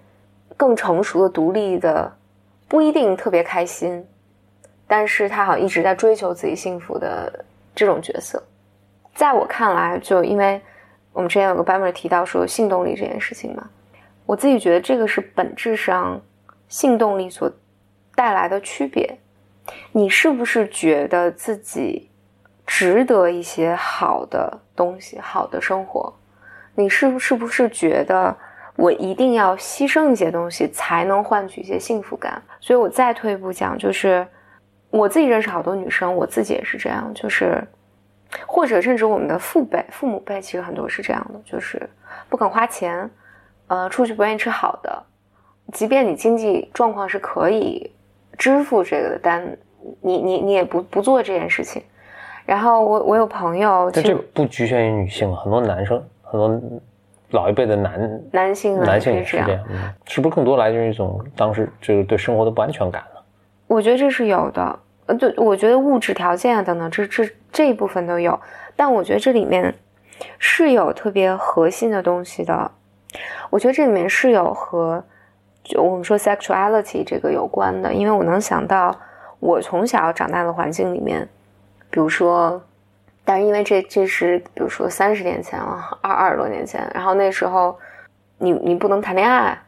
[0.57, 2.11] 更成熟的、独立的，
[2.67, 4.03] 不一定特别开心，
[4.89, 8.43] 但是他好像一直在追求自己幸福的这种角色。
[9.13, 10.59] 在我看来，就因为
[11.13, 13.69] 我们之前有个班妹提到说性动力这件事情嘛，
[14.25, 16.19] 我自己觉得这个是本质上
[16.67, 17.51] 性动力所
[18.15, 19.15] 带来的区别。
[19.91, 22.09] 你是不是觉得自己
[22.65, 26.11] 值得一些好的东西、好的生活？
[26.73, 28.35] 你是不是不是觉得
[28.75, 32.41] 我一定要牺牲一些东西才能换取一些幸福感？
[32.61, 34.25] 所以我再退一步讲，就是
[34.89, 37.63] 我自己认识好多女生，我自己也是这样，就是
[38.45, 41.89] 或者甚至我们的父辈、父母辈，其实很多是这样的，就是
[42.29, 43.09] 不肯花钱，
[43.67, 45.03] 呃，出去不愿意吃好的，
[45.73, 47.91] 即便你经济状况是可以。
[48.37, 49.45] 支付这个的但，
[49.99, 51.83] 你你你也不不做这件事情。
[52.45, 56.79] 然后我我有朋友，这不局限于女性，很多男生，很多
[57.31, 59.59] 老一辈的男男性男性也是这样，
[60.05, 63.18] 是不是更多来源于一种当时就是对生活的不安全感呢？
[63.69, 68.37] 我觉得这是有的，呃，对，我觉得物质条件啊等等，这这这一部分都有，
[68.75, 69.73] 但我觉得这里面
[70.39, 72.71] 是有特别核心的东西的。
[73.51, 75.03] 我觉得这里面是有和。
[75.61, 78.95] 就我们说 sexuality 这个有关的，因为我能想到
[79.39, 81.27] 我从小长大的环境里面，
[81.91, 82.59] 比如说，
[83.23, 87.77] 但是因为这这是比如说三十年前了，二二十多年前，然后那时候
[88.39, 89.61] 你你不能谈恋爱，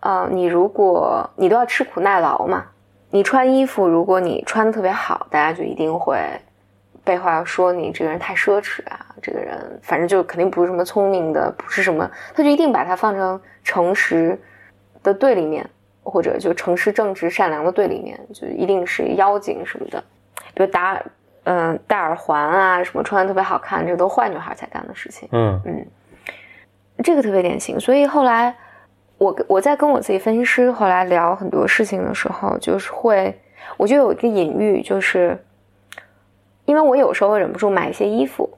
[0.00, 2.66] 啊，你如果你都要吃苦耐劳嘛，
[3.10, 6.18] 你穿衣服如果你穿的特别好，大家就一定会
[7.04, 14.38] 背后要说你这个人太奢侈啊，这个人反正就肯定不是什么聪明的，不是什么，他就一定把它放成诚实。
[15.00, 15.64] 的对立面，
[16.02, 20.02] 或者就诚实、正直、善良的对立面，就一定是妖精什么的，
[20.54, 21.00] 比如打，
[21.44, 25.28] 嗯，戴耳环啊，什么穿的特别好看，这都坏女孩才干的事情。
[25.30, 25.86] 嗯嗯，
[27.04, 27.78] 这个特别典型。
[27.78, 28.54] 所以后来，
[29.18, 33.36] 我我在跟我自己分析师后来聊很多事情的时候，就是会，
[33.76, 35.36] 我就有一个隐喻，就是
[36.64, 38.48] 因为我有时候忍不住买一些衣服，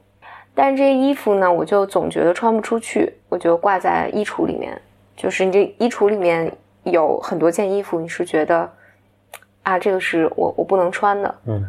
[0.55, 4.81] 但是这些衣服呢，我就总觉得穿不出去，我就挂在衣橱里面。
[5.17, 6.51] 就是你这衣橱里面
[6.85, 8.71] 有很多件衣服，你是觉得
[9.63, 11.63] 啊，这个是我我不能穿的，嗯，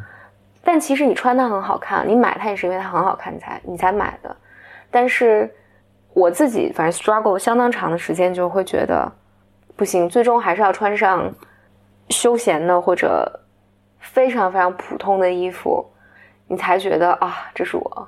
[0.63, 4.33] 但其实你穿它很好看，你买它也是因为它很好看，你才你才买的。
[4.89, 5.53] 但是
[6.13, 9.11] 我自己反正 struggle 相当长的时间，就会觉得
[9.75, 11.31] 不行，最终还是要穿上
[12.09, 13.39] 休闲的或者
[13.99, 15.85] 非常非常普通的衣服，
[16.47, 18.07] 你才觉得啊，这是我，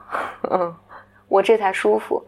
[0.50, 0.76] 嗯，
[1.28, 2.22] 我这才舒服。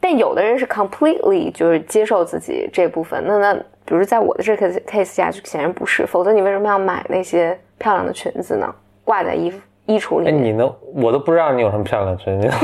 [0.00, 3.54] 但有的人是 completely 就是接受自己这部分，那那
[3.86, 8.74] 比如在我的这个 case 下就显然不是，否则你为什么要买那些漂亮的裙子呢？
[9.04, 10.28] 挂在衣服衣橱里？
[10.28, 12.48] 哎，你能我都不知道你有什么漂亮的裙子，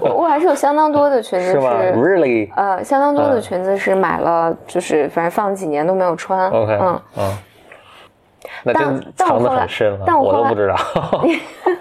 [0.00, 2.52] 我我还是有相当多的裙子是，really？
[2.54, 6.50] 呃，相当多的裙子是买了，就是反正放几年都没有穿。
[6.50, 7.38] OK，嗯嗯，
[8.64, 10.76] 那真藏得很深了，我都不知道。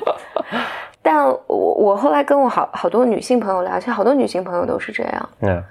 [1.02, 5.30] 但我我后来跟我好好多女性朋友聊，其实好多女性朋友都是这样。
[5.42, 5.64] 嗯，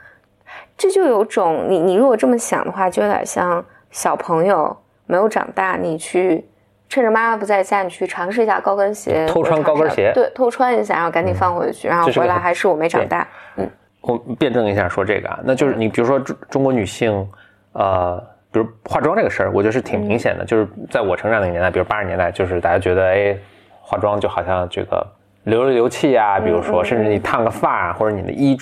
[0.77, 4.77] 这就有种你你如果这么想的话，就有点像小朋友
[5.07, 6.49] 没有长大，你去
[6.89, 13.29] 趁着妈妈不在家，你去尝试一下高跟鞋，偷穿高跟鞋，对，偷穿一下，然后赶紧放回去，然后回来还是我没长大。
[13.57, 13.71] 嗯，
[14.01, 17.29] 我辩证一下说这个啊，那就是你比如说中中国女性，
[17.73, 18.19] 呃，
[18.51, 23.37] 比如化妆这个事儿，我觉得是挺明显的，就是在我成长那个年代，比如八十年代，就是大家觉得哎，
[23.83, 25.07] 化妆就好像这个
[25.45, 28.57] 流里流气啊，比如说甚至你烫个发或者你的衣。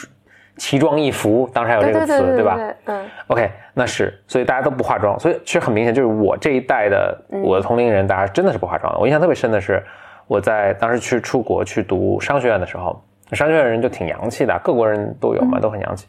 [0.57, 2.59] 奇装异服，当时还有这个词，对吧？
[2.87, 8.99] 嗯，OK，那是，所以大家都不化妆，所以其实很明显，就是我这一代的我的同龄人，大家真的是不化妆的。
[8.99, 9.85] 我印象特别深的是，
[10.27, 13.03] 我在当时去出国去读商学院的时候，
[13.33, 16.07] 商学院人就挺洋气的，各国人都有嘛，都很洋气。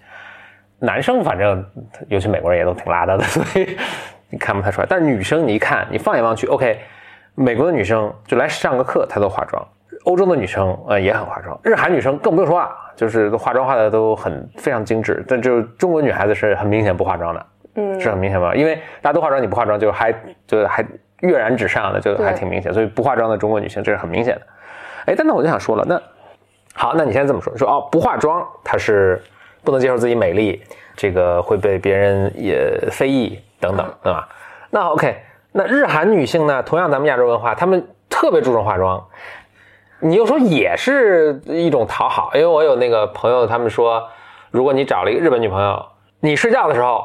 [0.79, 1.65] 男生反正，
[2.07, 3.75] 尤其美国人也都挺邋遢的， 所以
[4.29, 4.87] 你看不太出来。
[4.89, 6.79] 但是女生，你一看，你放眼望去，OK，
[7.35, 9.67] 美国的女生就来上个课，她都化妆。
[10.03, 15.23] 欧洲的女生呃也很化妆，日韩女生更不用说啊，就是化妆化的都很非常精致。
[15.27, 18.53] 但就中国女孩子是很明显不化妆的，嗯，是很明显吧？
[18.55, 20.13] 因为大家都化妆，你不化妆就还
[20.45, 20.85] 就还
[21.21, 22.73] 跃然纸上的，就还挺明显。
[22.73, 24.41] 所以不化妆的中国女性这是很明显的。
[25.07, 26.01] 哎，但那我就想说了，那
[26.73, 29.21] 好，那你现在这么说，说哦不化妆她是
[29.63, 30.61] 不能接受自己美丽，
[30.95, 34.27] 这个会被别人也非议等等，对吧？
[34.69, 35.15] 那 OK，
[35.51, 36.61] 那日韩女性呢？
[36.61, 39.03] 同样咱们亚洲文化，她们特别注重化妆。
[39.99, 44.07] 你又说也是一种讨好，因为我有那个朋友，他们说，
[44.51, 45.85] 如果你找了一个日本女朋友，
[46.19, 47.03] 你睡觉的时候，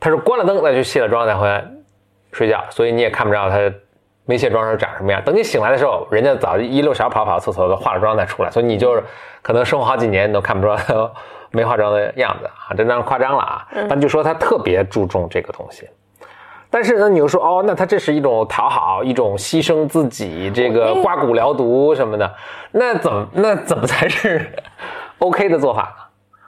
[0.00, 1.64] 她是关了灯再去卸了妆再回来
[2.32, 3.56] 睡觉，所以你也看不着她
[4.24, 5.22] 没卸妆时候长什么样。
[5.24, 9.02] 等你醒来的时候，人家早一溜小跑跑厕所都化了妆再出来，所以你就是
[9.40, 10.82] 可能生活好几年你都看不出来
[11.52, 13.68] 没化妆的样子啊，这当然夸张了啊。
[13.88, 15.88] 但就说他特别注重这个东西。
[16.76, 22.34] 但是呢，你又说哦，那他这是一种讨好，一种牺牲自己，这个刮骨疗毒什么的，
[22.70, 24.46] 那怎么那怎么才是
[25.18, 26.04] OK 的做法呢？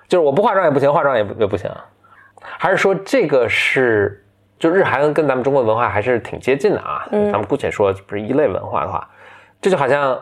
[0.06, 1.70] 就是我不化妆也不行，化妆也不也不行，
[2.42, 4.22] 还是说这个是
[4.58, 7.08] 就日韩跟咱们中国文化还是挺接近的啊？
[7.10, 9.08] 咱们姑且说不是一类文化的话，
[9.62, 10.14] 这就好像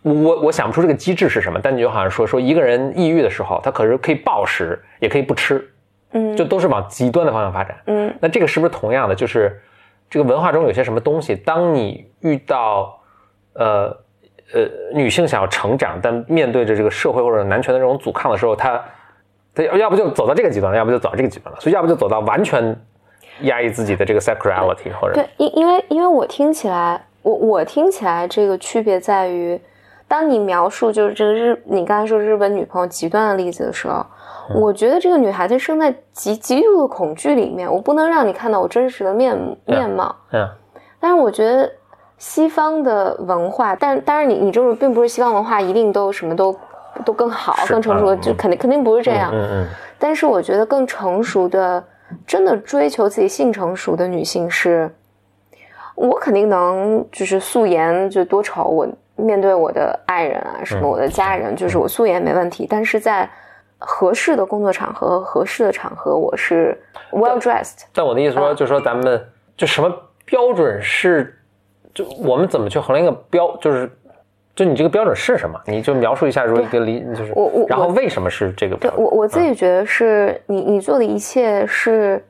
[0.00, 5.70] 我我想不出这个机制是什么，但你就好像说说一个人抑郁的时候，他可是可以暴食，也可以不吃。
[6.14, 7.76] 嗯，就都是往极端的方向发展。
[7.86, 9.14] 嗯，那这个是不是同样的？
[9.14, 9.60] 就是
[10.08, 12.98] 这个文化中有些什么东西，当你遇到
[13.54, 13.96] 呃
[14.52, 14.62] 呃
[14.92, 18.82] 女性想要成长，但面对着这个社会或者男权的这种阻抗的时候，她
[19.54, 21.60] 她要不就走到这个极端，要不就走到这个极端了。
[21.60, 22.76] 所以要不就走到完全
[23.40, 29.60] 压抑自己的这个 sexuality，或者对，因因为因为我听起来，我我听起来这个区别在于，
[30.06, 34.04] 当你描述就是这个日，你刚才说日本女朋友极端的例子的时候。
[34.54, 39.34] 我觉得这个女孩子生在极极度的恐惧里面，我不能让你看到我真实的面
[39.64, 40.14] 面貌。
[40.32, 40.46] 嗯，
[41.00, 41.72] 但是我觉得
[42.18, 46.54] 西方的文化，但当然你你这种并不是西方文化一定都什么都
[47.06, 49.30] 都更好、更成熟，就肯定肯定不是这样。
[49.32, 49.66] 嗯嗯。
[49.98, 51.82] 但是我觉得更成熟的，
[52.26, 54.94] 真的追求自己性成熟的女性是，
[55.94, 58.86] 我肯定能就是素颜就多丑，我
[59.16, 63.28] 面对我的爱人啊什么我的家人，就是我素颜没问题，但是在。
[63.86, 67.82] 合适的工作场合，合适的场合，我是 well dressed。
[67.92, 69.22] 但我的意思说，就说咱们
[69.58, 69.94] 就什么
[70.24, 71.38] 标准是，
[71.92, 73.90] 就我们怎么去衡量一个标，就是
[74.54, 75.60] 就你这个标准是什么？
[75.66, 78.76] 你就描述一下，如果一个理就是我我，然后为什么是这个？
[78.76, 82.24] 对我我自己觉得是你你做的一切是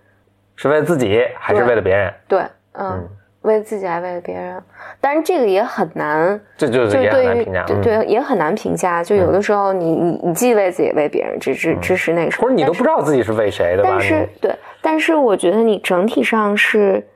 [0.56, 2.12] 是为了自己还是为了别人？
[2.26, 3.08] 对，嗯。
[3.44, 4.60] 为了自己，还为了别人，
[5.02, 9.04] 但是这个也很难，这就是也很难评价，对对，也很难评价。
[9.04, 12.42] 就有的时候，你你你既为自己，为别人，支支支持那什么？
[12.42, 13.90] 或者你都不知道自己是为谁的吧？
[13.92, 17.06] 但是对，但是我觉得你整体上是，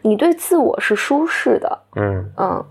[0.00, 2.64] 你对自我是舒适的，嗯嗯，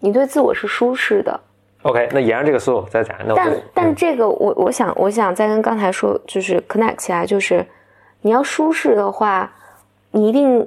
[0.00, 1.38] 你对自我是舒适的。
[1.82, 3.14] OK，那沿着这个思路再讲。
[3.26, 7.62] 那但但这个我我想我想再跟刚才说，就是 connect 起来，就是
[8.22, 9.52] 你要舒适的话，
[10.12, 10.66] 你一定。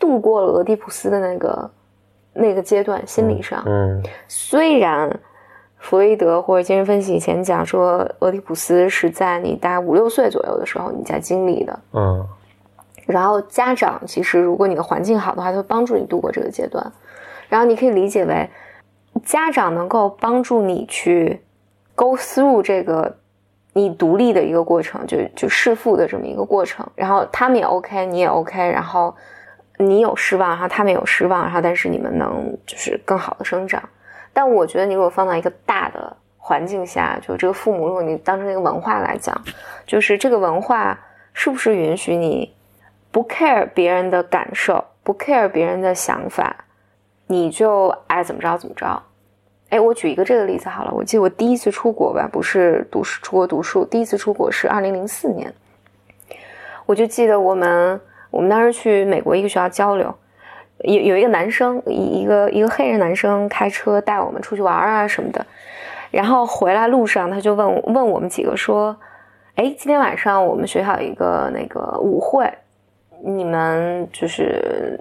[0.00, 1.70] 度过了俄狄浦斯的那个
[2.32, 5.20] 那个阶段，心理上，嗯，虽然
[5.78, 12.26] 弗洛伊德或者精神分析以前讲说，俄狄浦斯是在你大概五六岁左右的时候你在经历的，嗯，
[13.04, 16.90] 然后家长其实如果你的环境好的话，他会帮助你度过这个阶段，
[17.50, 18.48] 然后你可以理解为
[19.22, 21.42] 家长能够帮助你去
[21.94, 23.16] go through 这个
[23.74, 29.14] 你独立的一个过程，就就弑父的这么一个过程，然后他们也 OK，你也 OK，然后。
[29.80, 33.82] 你有失望，然后他们有失望，然后但是你们能就是更好的生长。
[34.32, 39.34] 但我觉得你如果放到一个大的环境下，就这个父母，如果你当成一个文化来讲，
[39.86, 40.98] 就是这个文化
[41.32, 42.54] 是不是允许你
[43.10, 46.54] 不 care 别人的感受，不 care 别人的想法，
[47.26, 49.02] 你就爱怎么着怎么着？
[49.70, 50.92] 哎，我举一个这个例子好了。
[50.92, 55.54] 我记得我第一次出国吧，不是读书出国读书，第一次出国是二零零四年，
[56.84, 57.98] 我就记得我们。
[58.30, 60.14] 我们当时去美国一个学校交流，
[60.78, 65.44] 有有一个男生，一一个一个黑人男生开车带我们出去玩啊什么的，
[66.10, 68.96] 然后回来路上他就问问我们几个说，
[69.56, 72.50] 哎，今天晚上我们学校有一个那个舞会，
[73.24, 74.98] 你们就是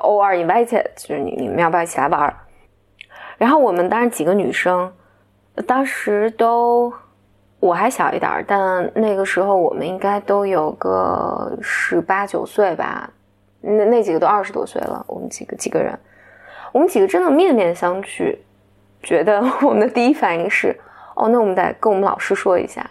[0.00, 2.34] 偶尔 invited，就是你你们要不要一起来玩？
[3.36, 4.92] 然后我们当时几个女生，
[5.66, 6.92] 当时都
[7.64, 13.08] 我还小一点，但那个时候我们应该都有个十八九岁吧。
[13.62, 15.98] 那那几个都二十多岁了，我们几个几个人，
[16.72, 18.36] 我们几个真的面面相觑，
[19.02, 20.78] 觉得 我们的第一反应是，
[21.14, 22.86] 哦，那我们得跟我们老师说一下。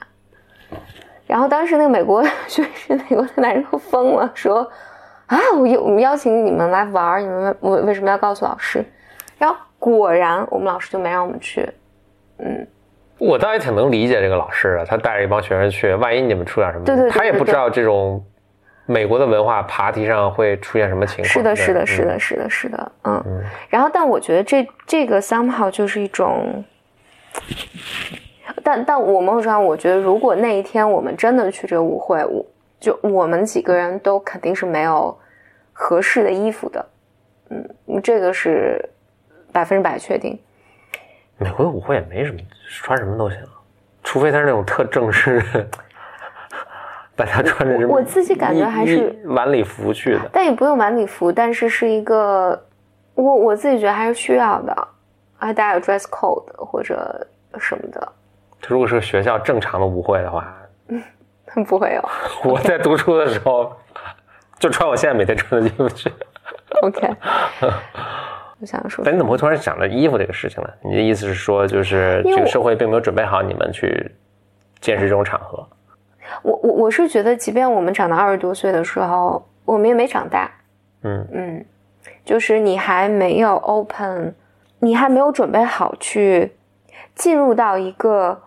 [1.27, 4.67] 然后当时那个美国 学生，美国的男人都疯了，说，
[5.27, 8.83] 啊，我我们邀请你们来玩，你们为为什么要告诉老师？
[9.37, 11.71] 然后果然，我们老师就没让我们去。
[12.39, 12.67] 嗯，
[13.17, 18.23] 我倒也挺能理解这个老师的，他带着一帮学生去，万一你们出点什么，对对，他也不知道这种。
[18.85, 21.25] 美国的文化爬梯上会出现什么情况？
[21.25, 23.41] 是的，是的，是的，是的，是的，嗯。
[23.69, 26.61] 然后，但我觉得这这个 somehow 就是一种，
[28.61, 32.45] 但但我某种上，我觉得如果那一天我们真的去这个舞会，我
[32.77, 35.17] 就我们几个人都肯定是没有
[35.71, 36.85] 合适的衣服的，
[37.51, 38.83] 嗯，这个是
[39.53, 40.37] 百分之百确定。
[41.43, 42.39] 美国的舞会也没什么，
[42.69, 43.37] 穿什么都行，
[44.03, 45.67] 除非他是那种特正式的。
[47.15, 52.59] 大家穿着我自己感觉还是晚礼服去的，但也不用晚礼服，但是是一个
[53.13, 54.73] 我我自己觉得还是需要的，
[55.37, 57.27] 啊，大家有 dress code 或者
[57.59, 58.11] 什么的。
[58.67, 60.51] 如果是学校正常的舞会的话，
[60.87, 61.03] 嗯，
[61.65, 62.49] 不会有。
[62.49, 63.71] 我在读书的时候
[64.57, 66.11] 就穿我现在每天穿的衣服去。
[66.81, 67.15] OK，
[68.63, 70.69] 我想说，但你怎么会突然想着衣服这个事情呢？
[70.85, 74.09] 你的意思是说，就是这个社会并没有准备好你们去
[74.79, 75.67] 见识这种场合？
[76.43, 80.49] 我我我是觉得，即便我们长到二十多岁的时候，我们也没长大。
[81.01, 81.65] 嗯嗯，
[82.23, 84.33] 就是你还没有 open，
[84.79, 86.55] 你还没有准备好去
[87.13, 88.41] 进入到一个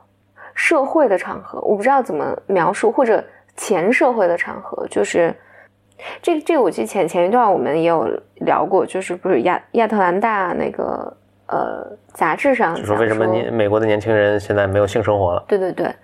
[0.54, 1.60] 社会的场合。
[1.60, 3.22] 我不知道怎么描述，或者
[3.54, 5.34] 前社会的场合，就是
[6.22, 11.16] 这这个，我记得前前一段我们也有聊过，就是不是亚亚特兰大那个
[11.47, 15.44] 呃杂志上，就说为什么你美国的年轻人现在没有性生活了？
[15.49, 15.94] 对对对。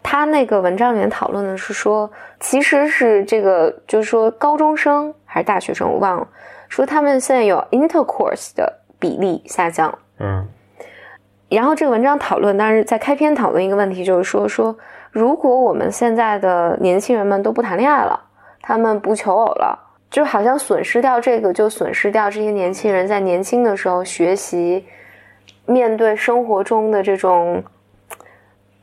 [0.00, 6.28] 他那个文章里面讨论的是说，其实是这个，就是说高中生还是大学生，我忘了，
[6.68, 9.98] 说他们现在有 intercourse 的比例下降。
[10.20, 10.46] 嗯，
[11.48, 14.78] 然后这个文章讨论，但是在开篇讨论一个问题，就是说说
[15.10, 18.18] 如果我们现在的年轻人们都不谈恋爱了，
[18.60, 19.78] 他们不求偶了，
[20.10, 24.86] 就好像损失掉这个，就损失掉这些年轻人在年轻的时候学习，
[25.66, 27.62] 面对生活中的这种。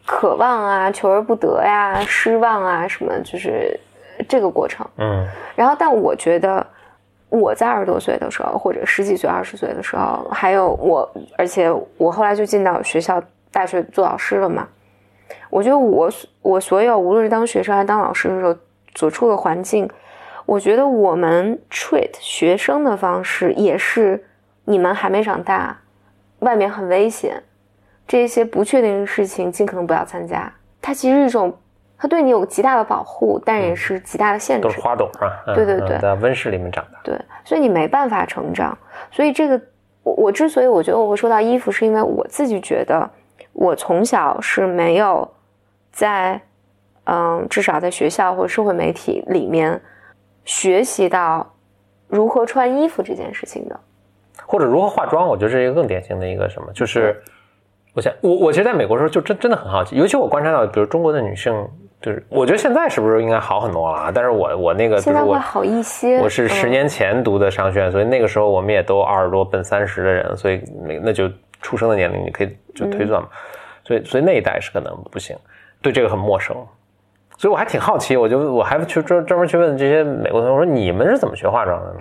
[0.08, 3.76] 渴望啊，求而不得呀，失望啊，什么就是
[4.30, 4.86] 这个过程。
[4.98, 6.64] 嗯，然后，但我觉得
[7.28, 13.20] 我在二十多岁的时候，或者十几岁、二十岁的时候，还有我，而且我后来就进到学校、
[13.52, 14.68] 大学做老师了嘛。
[15.50, 16.08] 我觉得我
[16.44, 18.56] 我所有无论是当学生还是当老师的时候
[18.96, 19.88] 所处的环境，
[20.46, 24.26] 我觉得我们 treat 学生的方式也是
[24.64, 25.78] 你们还没长大，
[26.40, 27.44] 外面很危险。
[28.08, 30.52] 这些不确定的事情，尽可能不要参加。
[30.82, 31.58] 它其实是一种，
[31.98, 34.64] 它对你有极大的保护，但也是极大的限制。
[34.64, 35.56] 都是花朵啊！
[35.56, 37.00] 对对对，在温室里面长大。
[37.04, 38.78] 对，所以你没办法成长。
[39.12, 39.60] 所以这个，
[40.04, 43.10] 我我之所以我觉得我会说到衣服，是因为我自己觉得，
[43.54, 45.28] 我从小是没有
[45.92, 46.40] 在，
[47.06, 49.82] 嗯，至少在学校或社会媒体里面
[50.44, 51.56] 学习到
[52.08, 53.80] 如何穿衣服这件事情的，
[54.46, 55.28] 或者如何化妆。
[55.28, 57.22] 我觉得是一个更典型的一个什么，就是。
[57.94, 61.54] 我想，我我其实在美国时候就真真的很好奇，尤其我观察到，比如中国的女性，
[62.02, 64.12] 就是我觉得现在是不是应该好很多了啊？
[64.14, 66.20] 但是我我那个现在会好一些。
[66.20, 71.32] 我是十年前读的商学院，所以那个时候我们也都二十多奔三十的人，所以那那就
[71.62, 73.30] 出生的年龄你可以就推算嘛。
[73.86, 75.34] 所以所以那一代是可能不行，
[75.82, 76.54] 对这个很陌生，
[77.38, 82.00] 所以我还挺好奇，我就我还去专专门去问这些美国同学，我说你们是怎么学化妆的呢？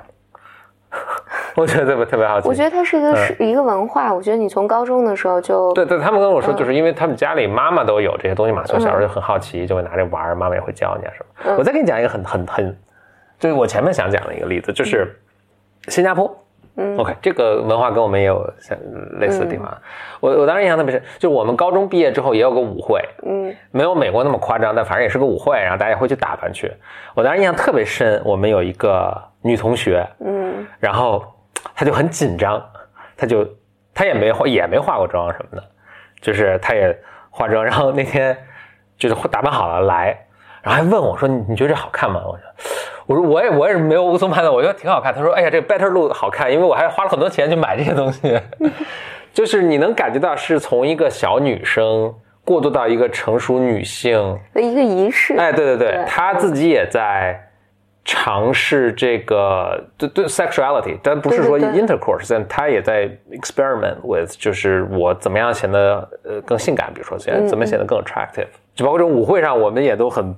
[1.57, 2.49] 我觉得特别特别好奇。
[2.49, 4.14] 我觉得它是一个是一个文化。
[4.14, 11.57] 我觉得你从高中的时候就对对，他们跟我说，就是因为他们家里妈妈都有这些东西嘛，所以小时候就很好奇，就会拿着玩，妈妈也会教你啊什么。
[11.59, 12.76] 我再给你讲一个很很很，
[13.41, 15.20] 就是我前面想讲的一个例子，就是
[15.89, 16.43] 新加坡。
[16.77, 18.77] 嗯，OK，这个文化跟我们也有像
[19.20, 19.77] 类似的地方。
[20.20, 26.72] 我我当时印象特别深，就我们高中毕业之后也有个舞会，嗯，没有美国那么夸张，但反正也是个舞会，然后大家会去打扮去。
[27.14, 31.25] 我当时印象特别深，我们有一个女同学，嗯，然后。
[31.75, 32.62] 她就很紧张，
[33.16, 33.43] 她就
[33.95, 35.64] 她也没化也没化过妆什么的，
[36.20, 36.95] 就是她也
[37.31, 38.37] 化妆，然后那天
[38.99, 40.09] 就是打扮好了来，
[40.62, 42.45] 然后还问我说：“你你觉得这好看吗？”我说
[43.07, 45.13] ：“我说我也我也是没有无从判断，我觉得挺好看。
[45.13, 48.41] 他说：“哎呀，这个 Better Look 好看，因为我还花了很多钱去买这些东西。
[49.35, 55.35] 就是你能感觉到是从一个小女生过渡到一个成熟女性的一个仪式。
[55.37, 57.39] 哎，对对对，对她自己也在
[58.05, 70.35] 尝试这个对对 sexuality，但不是说对对对 intercourse，但她也在 experiment with，就是我怎么样显得呃更性感，比如说现在怎么显得更 attractive，就包括这种舞会上，我们也都很。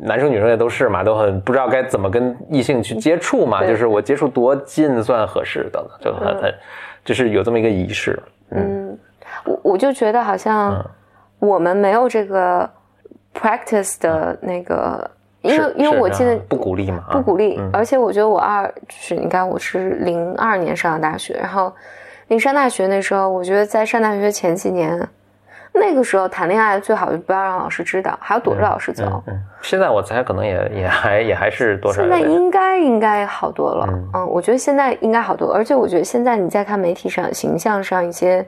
[0.00, 6.42] 男生女生也都是嘛，都很不知道该怎么跟异性去接触嘛，就是我接触多近算合适等等，就很嗯。
[6.42, 6.54] 很，
[7.04, 8.18] 就是有这么一个仪式。
[8.50, 8.96] 嗯，
[9.44, 10.84] 我我就觉得好像嗯。
[11.40, 12.68] 我们没有这个
[13.34, 15.10] practice 的那个，
[15.40, 17.12] 因为因为我记得啊不鼓励嘛，啊。
[17.12, 17.70] 不鼓励，嗯。
[17.72, 21.72] 而且我觉得我二就是你看我是零二年上的大学，然后
[22.28, 25.08] 你上大学那时候，我觉得在上大学前几年，
[25.72, 29.04] 那个时候谈恋爱最好就不要让老师知道，还要躲着老师走。
[29.04, 38.44] 嗯嗯，现在我猜可能也也还 也还是多少现在应该应该好多了，嗯嗯我觉得现在应该好多，而且我觉得现在你在看媒体上、形象上一些，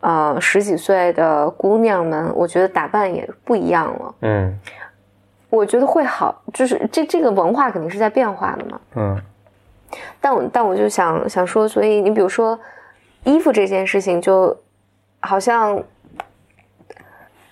[0.00, 4.14] 呃，十几岁的姑娘们，我觉得打扮也不一样了。
[4.22, 4.58] 嗯
[5.48, 8.80] 我觉得会好，就是这这个文化肯定是在变化的嘛。
[8.94, 9.20] 嗯
[10.20, 12.56] 但我但我就想想说，所以你比如说
[13.24, 14.56] 衣服这件事情，就
[15.18, 15.82] 好像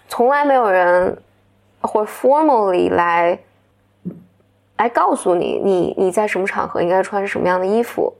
[0.08, 1.16] 从来没有人
[1.80, 3.38] 会 formally 来
[4.78, 8.12] 来告诉你，你你在什么场合应该穿什么样的衣服。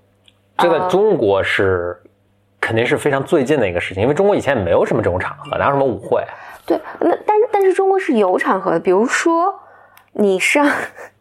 [0.57, 2.01] 这啊在中国是
[2.61, 6.24] 肯定是非常最近的一个事情，因为中国以前也没有什么这种场合，哪有什么舞会？
[6.66, 9.55] 对，那但是但是中国是有场合的，比如说
[10.12, 10.66] 你上，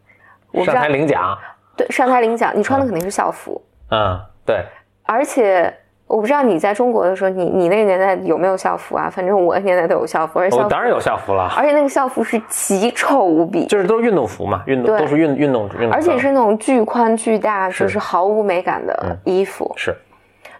[0.64, 1.38] 上台领奖，
[1.76, 4.64] 对上台领奖，你穿的肯定是校服，嗯，对，
[5.04, 5.72] 而且
[6.08, 9.10] 我不知道你在中国的时候，你你那个年代有没有校服啊？
[9.10, 19.94] 反正我那年代都有校服，而且我当然有校服了，而且那个校服是奇丑无比，就是都是运动服嘛，运动都是运运动运动，而且是那种巨宽巨大，是就是毫无美感的衣服，是。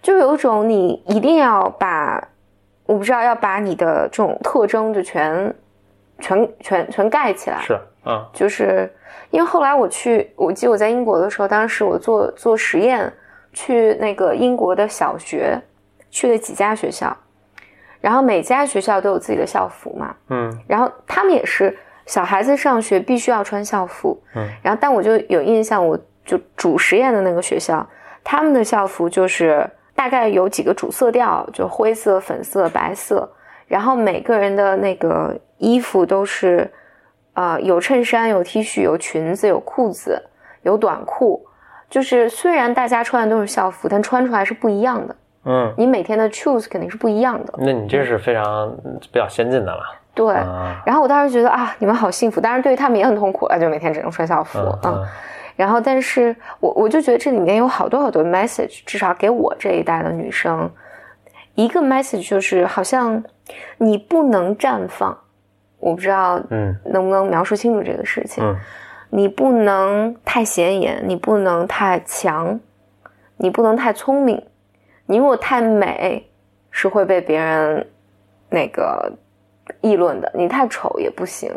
[0.01, 2.22] 就有一种你一定要把，
[2.86, 5.53] 我不知道要把你的这种特征就全
[6.20, 8.24] 全全全盖起来，是，嗯。
[8.32, 8.88] 就是
[9.30, 13.12] 因为后来我去，我记得我在英国的时候，当时我做做实验，
[13.53, 15.61] 去那个英国的小学，
[16.11, 17.16] 去了几家学校，
[18.01, 20.57] 然后每家学校都有自己的校服嘛，嗯。
[20.66, 21.76] 然后他们也是
[22.07, 27.86] 小孩子上学必须要穿校服，嗯，然后但我就有印象，我就主实验的那个学校，
[28.22, 33.30] 他们的校服就是大概有几个主色调，就灰色、粉色、白色，
[33.66, 36.70] 然后每个人的那个衣服都是，
[37.34, 40.22] 呃，有衬衫、有 T 恤、有裙子、有裤子、
[40.62, 41.44] 有短裤，
[41.91, 45.16] 就是虽然大家穿的都是校服，但穿出来是不一样的。
[45.45, 48.76] 嗯，你每天的 choose 肯定是不一样的，那你这是非常
[49.12, 49.82] 比较先进的了，
[50.14, 50.34] 对。
[50.34, 55.07] 啊，然后我当时觉得啊，你们好幸福，当然对于他们也很痛苦啊，就每天只能穿校服嗯嗯
[55.57, 60.70] 然后，但是我我就觉得这里面有好多好多 message，至少给我这一代的女生，
[61.55, 63.20] 一个 message 就是好像
[63.78, 65.16] 你不能绽放，
[65.80, 66.76] 我不知道嗯。
[66.84, 68.45] 能不能描述清楚这个事情。
[69.11, 72.61] 嗯你不能太显眼，你不能太强，
[73.39, 74.43] 你不能太聪明，
[75.07, 76.29] 你如果太美，
[76.71, 77.87] 是会被别人
[78.51, 79.11] 那个
[79.81, 80.31] 议论的。
[80.35, 81.51] 你太丑也不行。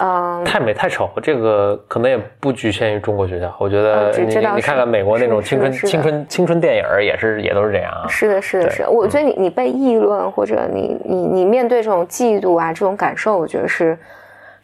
[0.00, 3.52] 嗯，太美太丑，这个可能也不局限于中国学校。
[3.58, 8.06] 我觉得你看看美国那种青春青春青春电影儿也是也都是这样啊。
[8.06, 8.90] 是的，是的，是的。
[8.90, 13.98] 我觉得你你被议论，或者你你你面对这种嫉妒啊这种感受，我觉得是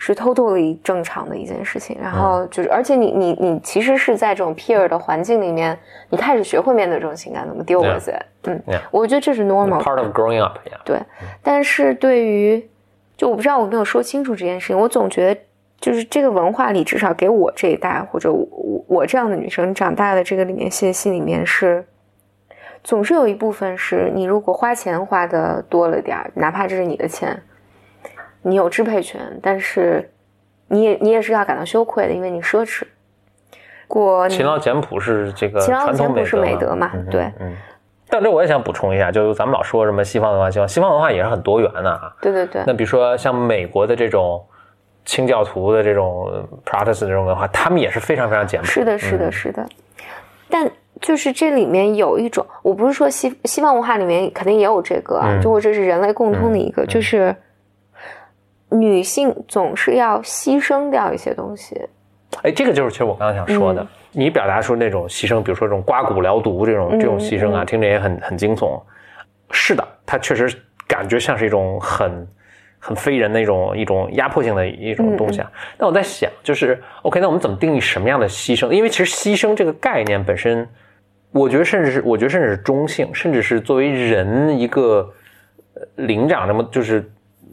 [0.05, 1.96] 是 totally 正常的一件事情。
[1.98, 5.78] 然嗯后就是，而且你你你其实是在这种 peer 的环境里面，
[6.11, 8.22] 你开始学会面对这种情感，怎么 deal with it。
[8.42, 10.78] 嗯.我觉得这是 normal part of growing up，呀。
[10.84, 11.00] 对，
[11.42, 12.68] 但是对于，
[13.16, 15.40] 就我不知道我没有说清楚这件事情，我总觉得
[15.80, 21.82] 就是这个文化里，至少给我这一代或者我我我这样的女生长大的这个里面信息里面是，
[22.82, 27.42] 总是有一部分是你如果花钱花的多了点儿，哪怕这是你的钱，
[28.45, 30.09] 你有支配权，但是
[30.68, 32.82] 你也你也是要感到羞愧的，因为你奢侈。
[33.88, 37.55] 过勤劳简朴是这个勤劳简朴是美德嘛嗯对嗯。
[38.09, 42.14] 但这我也想补充一下，就是咱们老说什么西方文化，西方西方文化也是很多元的啊。
[42.20, 44.45] 对对对那，比如说像美国的这种
[45.05, 46.30] 清教徒的这种
[46.64, 48.66] Protestant 这种文化，他们也是非常非常简朴。
[48.66, 49.66] 是的，是的，嗯是的。
[50.49, 50.70] 但
[51.01, 57.34] 就是这里面有一种，我不是说西西方文化里面肯定也有这个啊，嗯就或者是人类共通的一个，就是
[58.71, 61.81] 女性总是要牺牲掉一些东西。
[62.43, 68.81] 哎，这个就是其实我刚刚想说的，嗯你表达出那种牺牲，比如说这种刮骨疗毒这种嗯这种牺牲啊，嗯听着也很很惊悚。
[69.51, 70.57] 是的，它确实
[70.87, 72.27] 感觉像是一种很
[72.79, 75.51] 很非人的一种一种压迫性的一种东西啊。
[75.77, 78.71] 但我在想，就是 OK，那我们怎么定义什么样的牺牲？
[78.71, 80.69] 因为其实牺牲这个概念本身，
[81.33, 85.12] 我觉得甚至是我觉得甚至是中性，甚至是作为人一个
[85.97, 87.11] 灵长这么就是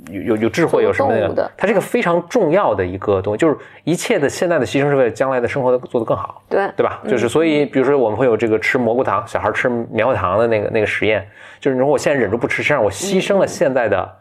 [0.09, 6.99] 有有有智慧有什么的，它是一个非常重要的一个东西，就是一切的现在的牺牲是为了将来的生活做得更好，对对吧？
[7.07, 11.27] 就是所以，比如说我们会有这个吃蘑菇糖，小孩吃棉花糖的那个那个实验，
[11.59, 14.17] 就是如果我现在忍住不吃，实际上我牺牲了现在的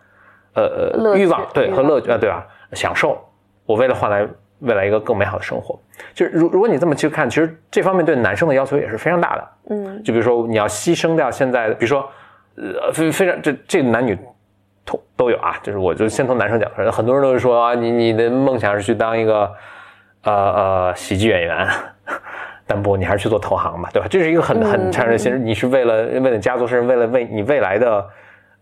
[0.54, 2.46] 呃呃欲望，对和乐趣啊，对吧？
[2.74, 3.18] 享受，
[3.64, 4.28] 我为了换来
[4.58, 5.80] 未来一个更美好的生活，
[6.12, 12.06] 就是如如果你这么去看，其实这方面对男生的要求也是非常大的，嗯，就比如说你要牺牲掉现在的，比如说
[12.56, 14.18] 呃非非常这这男女。
[15.16, 19.52] 都有啊，就是我就先从男生讲很多人都是说啊，你你的梦想是去当一个
[20.22, 21.68] 呃呃喜剧演员，
[22.66, 24.08] 但不，你还是去做投行吧，对吧？
[24.08, 28.08] 这是一个很很残忍的现实，你是为了为了家族，是为了为你未来的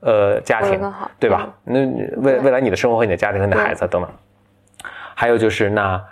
[0.00, 0.80] 呃家庭，
[1.18, 1.48] 对吧？
[1.64, 1.80] 那
[2.16, 4.10] 未未来你的生活和你的家庭和你的孩子等等，
[5.14, 6.02] 还有就是那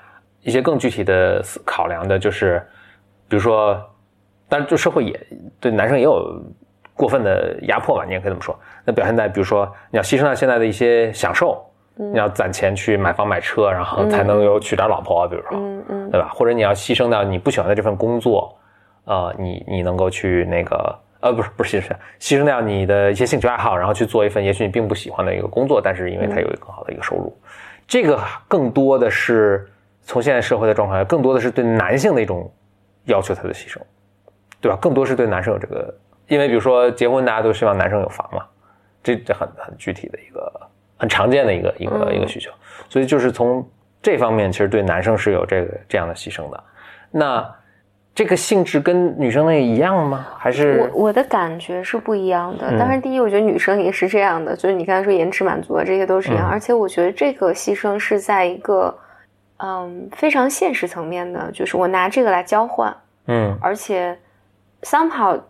[0.42, 2.64] 一些更具体的考量的，就是
[3.28, 3.80] 比如说，
[4.48, 5.26] 但是就社会也
[5.58, 6.40] 对男生也有。
[6.96, 8.58] 过分的压迫吧，你也可以这么说。
[8.84, 11.62] 那表现在，比如说，你要牺牲掉现在的一些享受，
[11.94, 16.30] 你要攒钱去买房买车，然后才能有娶点老婆，比如说，嗯嗯，对吧？
[16.34, 18.56] 或者你要牺牲掉你不喜欢的这份工作，
[19.04, 27.36] 呃，你你能够去那个，呃，不是不是牺牲，牺牲掉你的一些兴趣爱好，然后去做一份也许你并不喜欢的一个工作，但是因为它有一个更好的一个收入，
[27.86, 28.18] 这个
[28.48, 29.68] 更多的是
[30.02, 32.50] 从现在社会的状况，更多的是对男性的一种
[33.04, 33.78] 要求，他的牺牲，
[34.60, 34.78] 对吧？
[34.80, 35.94] 更多是对男生有这个。
[36.28, 38.44] 因为比如说结婚，大家都希望男生有房嘛，
[39.02, 40.52] 这这很很具体的一个
[40.96, 42.50] 很常见的一个一个一个需求，
[42.88, 43.64] 所以就是从
[44.02, 46.64] 这方面，其实对男生是有这个这样的牺牲的。
[47.10, 47.54] 那
[48.14, 50.26] 这个性质跟女生那一样吗？
[50.36, 52.76] 还是我我的感觉是不一样的。
[52.78, 56.48] 当然，第一，我觉得女生也是这样的，就是你刚才说延迟满足啊，这些都是一样。
[56.48, 58.92] 而且我觉得这个牺牲是在一个
[59.58, 62.96] 嗯非常现实层面的，就是我拿这个来交换，
[63.26, 64.18] 嗯，而且
[64.82, 65.40] somehow。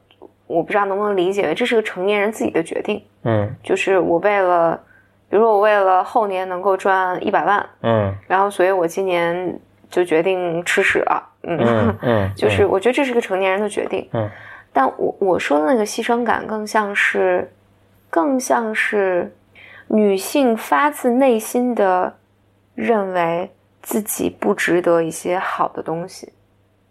[0.47, 4.81] 我不知道能不能理解为这是个成年人自己的决定，嗯，就是我为了，
[5.29, 9.59] 比如说我为了后年能够赚一百万，嗯，然后所以我今年
[9.91, 14.31] 就决定吃屎了，嗯嗯， 就是我觉得这是个成年人的决定，嗯，
[14.73, 17.51] 但我我说的那个牺牲感更像是，
[18.09, 19.35] 更像是
[19.89, 22.15] 女性发自内心的
[22.75, 23.51] 认为
[23.83, 26.33] 自己不值得一些好的东西，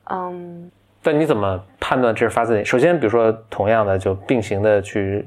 [0.09, 0.69] 嗯。
[1.05, 2.65] 但你怎么判断这是发自内？
[2.65, 5.23] 首先，比如说同样的就并行的去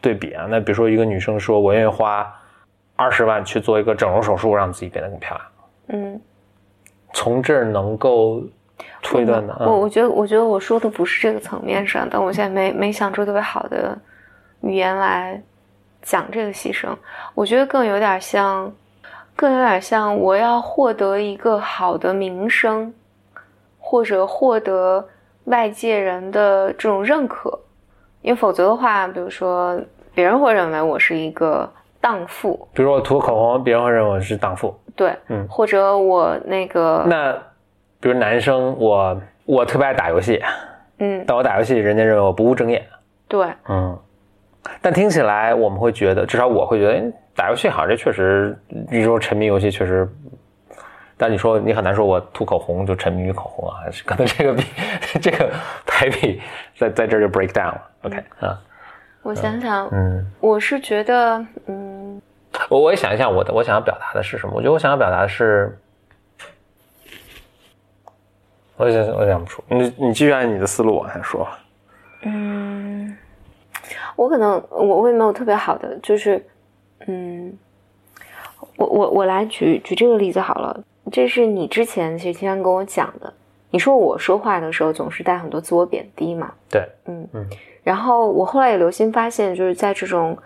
[0.00, 0.46] 对比啊。
[0.48, 2.32] 那比如说一个女生说：“我愿意花
[2.94, 5.46] 二十万去做一个整容手术，让自己变得更漂亮。”
[5.98, 6.20] 嗯，
[7.12, 8.40] 从这儿能够
[9.02, 9.52] 推断的。
[9.66, 13.98] 我我觉得，我觉得我说的不是这个层面上，但我现在没没想出特别好的
[14.60, 15.42] 语言来
[16.02, 16.88] 讲这个牺牲。
[17.34, 18.72] 我觉得更有点像，
[19.34, 22.94] 更有点像我要获得一个好的名声。
[23.90, 25.04] 或者获得
[25.46, 27.58] 外界人的这种认可，
[28.22, 29.76] 因为否则的话，比如说
[30.14, 31.68] 别人会认为我是一个
[32.00, 32.68] 荡妇。
[32.72, 34.72] 比如我涂口红，别人会认为我是荡妇。
[34.94, 37.32] 对，嗯，或者我那个那，
[37.98, 40.40] 比如男生，我我特别爱打游戏，
[40.98, 42.86] 嗯，但我打游戏，人家认为我不务正业。
[43.26, 43.98] 对，嗯，
[44.80, 48.56] 但听起来我们会觉得，至少我会觉得，打游戏好像，这确实，
[48.88, 50.08] 你说沉迷游戏确实。
[51.22, 54.64] 但你说你很难说，我涂口红就沉迷于口红啊，可能这个比
[55.20, 55.50] 这个
[55.86, 56.40] 排比
[56.78, 57.90] 在在这就 break down 了。
[58.04, 58.58] OK 啊，
[59.20, 62.22] 我想想，嗯，我是觉得，嗯，
[62.70, 64.54] 我我也想一下，我的我想要表达的是什么？
[64.54, 65.78] 我觉得我想要表达的是，
[68.78, 71.46] 我想我想不出，你你继续按你的思路往下说。
[72.22, 73.14] 嗯，
[74.16, 76.42] 我可能我我也没有特别好的，就是，
[77.06, 77.52] 嗯，
[78.76, 80.82] 我我我来举举这个例子好了。
[81.10, 83.32] 这是你之前其实经常跟我讲的。
[83.72, 86.52] 你说我说话的时候总是带很多自我贬低嘛？
[86.68, 87.46] 对，嗯嗯。
[87.84, 90.36] 然后我后来也留心发现，就是在这种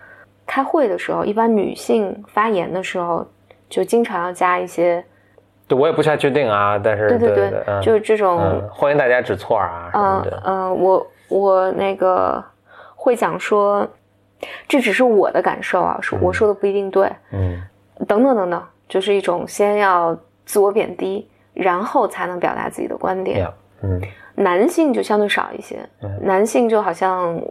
[0.45, 3.25] 开会的时候，一般女性发言的时候，
[3.67, 5.03] 就经常要加一些。
[5.67, 10.43] 对，我也不太确定啊，但是对对对，就是这种欢迎大家指错啊什么的。
[10.45, 12.43] 嗯，我我那个
[12.95, 13.87] 会讲说，
[14.67, 17.11] 这只是我的感受啊，说我说的不一定对。
[17.31, 17.59] 嗯，
[18.07, 20.15] 等等等等，就是一种先要。
[20.45, 23.47] 自我贬低，然后才能表达自己的观点。
[23.81, 24.01] 嗯，
[24.35, 25.77] 男性就相对少一些。
[26.21, 27.41] 男性就好像，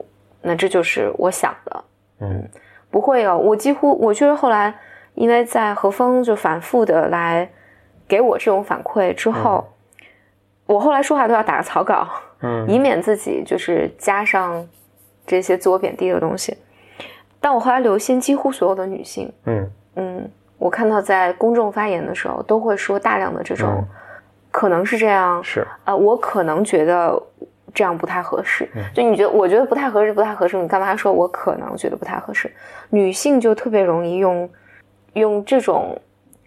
[0.42, 1.84] 那这就是我想的。
[2.20, 2.48] 嗯，
[2.90, 3.36] 不会有。
[3.36, 4.74] 我几乎，我就是后来，
[5.14, 7.48] 因为在何峰就反复的来
[8.08, 9.64] 给我这种反馈之后，
[10.66, 12.08] 我后来说话都要打个草稿，
[12.40, 14.66] 嗯， 以免自己就是加上
[15.26, 16.56] 这些自我贬低的东西。
[17.40, 23.88] 但我后来留心，几乎所有的女性，嗯，嗯，我看到在公众发言的时候，都会说大量的这种，嗯
[24.50, 27.20] 可能是这样，是，呃，我可能觉得
[27.74, 28.70] 这样不太合适。
[28.94, 32.48] 就你觉得，我觉得不太合适，不太合适，你干嘛说我可能觉得不太合适？
[32.90, 34.48] 女性就特别容易用
[35.14, 36.00] 用这种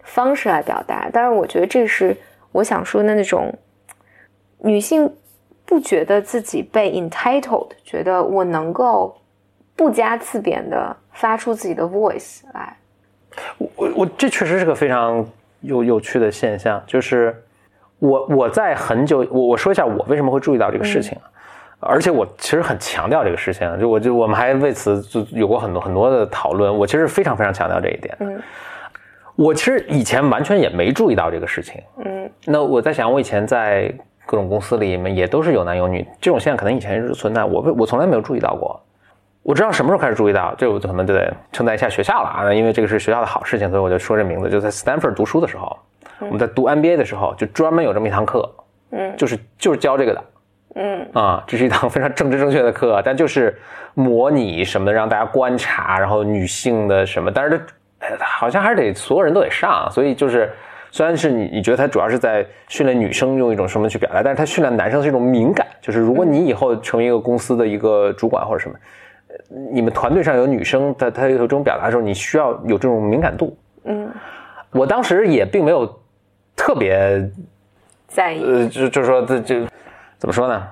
[0.04, 2.16] 方式来表达，但是，我觉得这是
[2.50, 3.54] 我想说的那种
[4.60, 5.14] 女性
[5.66, 9.14] 不觉得自己被 entitled，觉得我能够
[9.76, 12.74] 不加自贬的发出自己的 voice 来。
[13.58, 15.24] 我我这确实是个非常
[15.60, 17.34] 有有趣的现象，就是
[17.98, 21.18] 我我在很久，我我说一下我为什么会注意到这个事情，
[21.80, 28.16] 而且我其实很强调这个事情，就我就我们还为此就有过很多很多的讨论，我其实非常非常强调这一点。
[28.20, 28.40] 嗯
[29.36, 33.88] 我其实以前完全也没注意到这个事情，嗯那我在想，我以前在
[34.26, 38.80] 各种公司里面也都是有男有女，这种现象可能以前是存在，我我从来没有注意到过。
[39.48, 44.50] 我知道什么时候开始注意到，这我可能就得称赞一下学校了啊，因为这个是学校的好事情，所以我就说这名字。
[44.50, 45.74] 就在 Stanford 读书的时候，
[46.18, 48.46] 我们在读 MBA 的时候，就专门有这么一堂课，
[48.90, 49.16] 嗯。
[49.16, 50.24] 就是就是教这个的。
[50.74, 51.08] 嗯。
[51.14, 53.58] 啊，这是一堂非常政治正确的课，但就是
[53.94, 57.56] 模拟什么的，让大家观察，然后女性的什么，但是这
[58.00, 60.52] 哎好像还是得所有人都得上，所以就是
[60.90, 68.80] 虽然是你你觉得它主要是在训练女生用一种什么去表达，但是它训练男生是一种敏感，就是如果你以后成为一个公司的一个主管或者什么，呃
[69.72, 73.56] 你们团队上有女生，她她有这种表达的时候，你需要有这种敏感度。
[73.84, 74.10] 嗯，
[74.72, 75.86] 我当时也并没有
[76.56, 77.30] 特别
[78.06, 78.44] 在意。
[78.44, 79.66] 呃，就就说这这
[80.18, 80.68] 怎么说呢？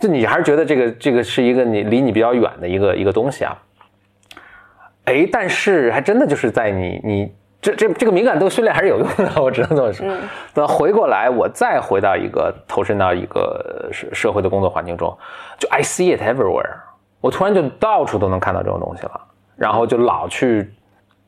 [0.00, 3.56] 就你还是觉得这个这个是一个你离你比较远的一个一个东西啊。
[5.04, 7.32] 哎，但是还真的就是在你你
[7.62, 10.04] 这这这个敏感度训练还是有用的， 我只能这么说。
[10.54, 15.16] 那回过来，我再回到一个投身到一个社社会的工作环境中，
[15.56, 16.74] 就 I see it everywhere，
[17.26, 19.20] 我突然就到处都能看到这种东西了，
[19.56, 20.72] 然后就老去。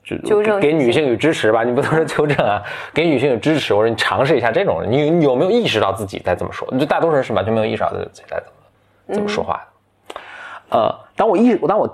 [0.04, 2.62] 就纠正给给女性与支持吧，你不能说纠正啊，
[2.94, 6.66] 给女性与支持，我说你尝试一下这种人，你你有没有意识到自己在这么说？
[6.78, 9.60] 就大多数人是完全没有意识到自己在怎么怎么说话
[10.08, 10.78] 的。
[10.78, 11.86] 呃，当我意当我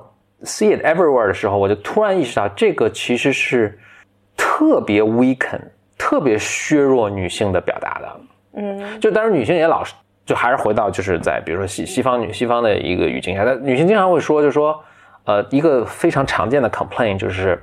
[0.44, 3.76] see it everywhere 的时候，我就突然意识到，这个其实是
[4.36, 5.61] 特别 weaken、
[5.98, 8.20] 特别削弱女性的表达的。
[8.57, 9.92] 嗯就当然女性也老是，
[10.25, 14.83] 就还是回到就是在比如说西西方女西方的一个语境下，但女性经常会说，就说
[15.25, 17.62] 呃一个非常常见的 complaint 就是。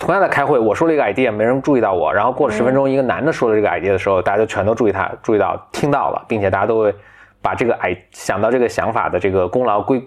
[0.00, 2.10] 同样在开会，我说了一个 idea，没人注意到我。
[2.10, 6.94] 然后过了十分钟，一个男的说了这个 idea 的时候，大家就全都注意他，注意到、听到了，并且大家都会
[7.42, 10.02] 把这个 i 想到这个想法的这个功劳归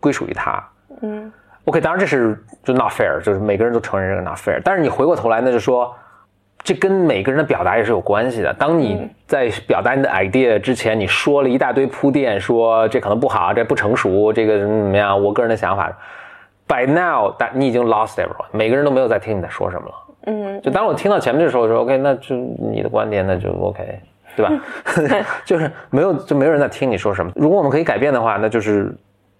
[0.00, 0.66] 归属于他。
[1.02, 1.30] 嗯
[1.66, 4.58] OK，当然这是就 not fair，就是每个人都承认这个 not fair。
[4.64, 5.94] 但是你回过头来，那就说
[6.62, 8.52] 这跟每个人的表达也是有关系的。
[8.54, 15.90] 当你在表达你的 idea 之前，你说了一大堆铺垫，说这可能不好，这不成熟，这个怎么怎么样，我个人的想法。
[16.66, 19.94] By now，但你已经 lost everyone，每个人都没有在听你在说什么了。
[20.26, 24.00] 嗯就当我听到前面的时候，我说 OK，那就你的观点，那就 OK，
[24.36, 24.52] 对吧？
[25.46, 27.32] 就是没有，就没有人在听你说什么。
[27.34, 28.94] 如果我们可以改变的话，那就是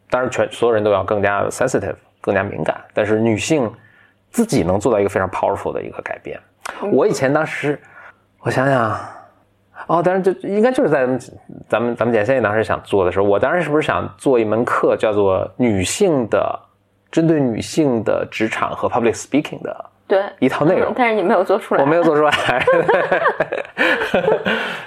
[0.08, 2.80] 当然全所有人都要更加 sensitive，更加敏感。
[2.94, 3.70] 但是女性
[4.30, 6.40] 自己能做到一个非常 powerful 的一个改变。
[6.93, 7.79] 我以前当时，
[8.41, 8.91] 我想想，
[9.87, 11.20] 哦，当然就应该就是在咱们
[11.68, 16.59] 咱们咱们简先生当时想做的时候，我当时是不是想做一门课，叫做女性的
[17.11, 20.95] 针对女性的职场和 public speaking 的对一套内容嗯。
[20.97, 21.81] 但是你没有做出来。
[21.83, 22.33] 我没有做出来。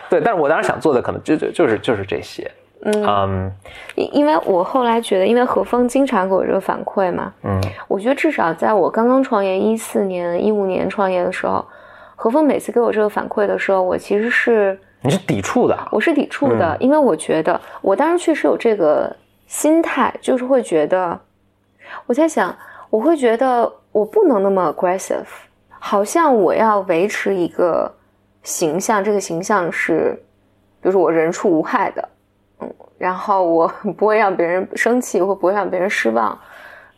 [0.09, 2.49] 对，但是我当时想做的可能就就就是就是这些。
[2.83, 3.51] 嗯
[3.93, 11.63] 因因为我后来觉得，因为何峰经常给我这个反馈嘛，嗯我觉得至少在我刚刚创业一四年、一五年创业的时候，
[12.23, 19.11] 何峰每次给我这个反馈的时候，我其实是你是抵触的，我是抵触的，因为我觉得我当时确实有这个
[19.47, 21.19] 心态，就是会觉得
[22.05, 22.55] 我在想，
[22.91, 25.25] 我会觉得我不能那么 aggressive，
[25.79, 27.91] 好像我要维持一个
[28.43, 30.15] 形象，这个形象是，
[30.79, 32.09] 比如说我人畜无害的，
[32.59, 33.67] 嗯，然后我
[33.97, 36.39] 不会让别人生气，或不会让别人失望，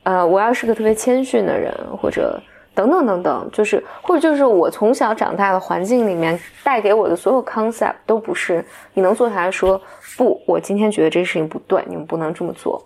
[0.03, 2.37] 呃，我要是个特别谦逊的人，或者
[2.75, 9.79] 等等等等，就是或者就是我从小长大的环境里面带给我的所有 concept 都不是你能坐下来说
[10.17, 12.83] 不，我今天觉得这事情不对，你们不能这么做。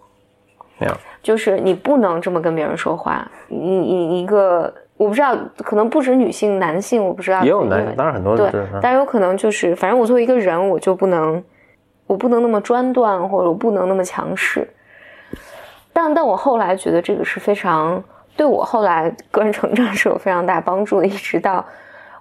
[0.79, 3.27] 没有，就是你不能这么跟别人说话。
[3.47, 7.41] 你你一个我不知道，可能不止女性，男性我不知道。
[7.41, 11.43] 也有男，当然很多对是，但有可能就是，反正我作为一个人，我就不能，
[12.05, 14.67] 我不能那么专断，或者我不能那么强势。
[15.91, 18.03] 但但我后来觉得这个是非常
[18.38, 21.65] 对我后来个人成长 是有非常大帮助的，一直到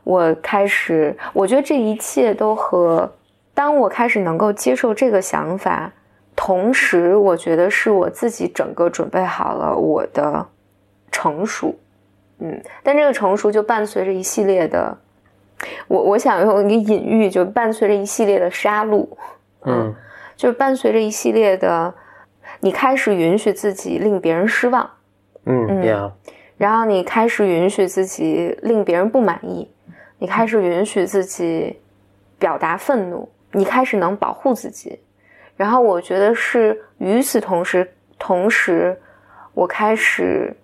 [0.03, 3.13] 我开始，我觉得这一切都和
[3.55, 5.93] 当我开始能够接受这个想法，
[6.35, 10.47] 同时我觉得是我自己整个准备好了我的
[11.13, 11.75] 成熟，
[12.39, 14.97] 嗯，但这个成熟就伴随着一系列的，
[15.89, 19.07] 我我想用一个隐喻，就伴随着一系列的杀戮，
[19.65, 19.95] 嗯，
[20.37, 21.93] 就是伴随着一系列的，
[22.61, 24.89] 你开始允许自己令别人失望，
[25.47, 26.13] 嗯，Yeah，
[26.57, 29.71] 然后你开始允许自己令别人不满意，
[30.19, 31.79] 你开始允许自己
[32.39, 35.01] 表达愤怒，你开始能保护自己，
[35.57, 39.01] 然后我觉得是与此同时，同时
[39.55, 40.55] 我开始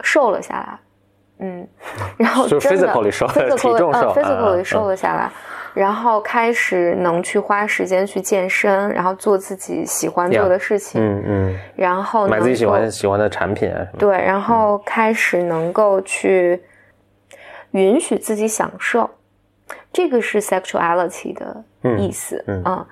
[0.00, 0.78] 瘦了下来，
[1.38, 1.68] 嗯，
[2.16, 4.64] 然后 就真的体重瘦呃，physically 嗯。
[4.64, 5.30] 瘦了下来，
[5.74, 13.98] 然后开始能去花时间去健身，然后做自己喜欢做的事情，嗯嗯，然后买自己喜欢喜欢的产品啊什么的。
[13.98, 16.62] 对，然后开始能够去
[17.72, 19.10] 允许自己享受，
[19.92, 21.64] 这个是 sexuality 的
[21.98, 22.42] 意思。
[22.46, 22.86] 嗯嗯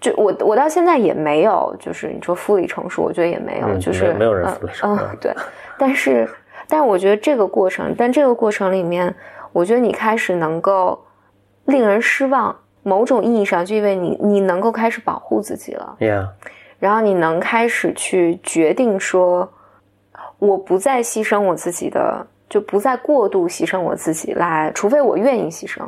[0.00, 4.46] 就我我到现在也没有，就是你说 fully 成熟，我觉得也没有，嗯就是没没有人
[4.82, 5.32] 嗯，对。
[5.78, 6.28] 但是，
[6.68, 9.14] 但是我觉得这个过程，但这个过程里面，
[9.50, 11.02] 我觉得你开始能够
[11.66, 15.96] 令人失望，某种意义上就因为你你能够开始保护自己了。
[15.98, 16.28] Yeah，
[16.78, 19.50] 然后你能开始去决定说，
[20.38, 25.82] 我不再牺牲我自己的，就不再过度牺牲我自己来，除非我愿意牺牲，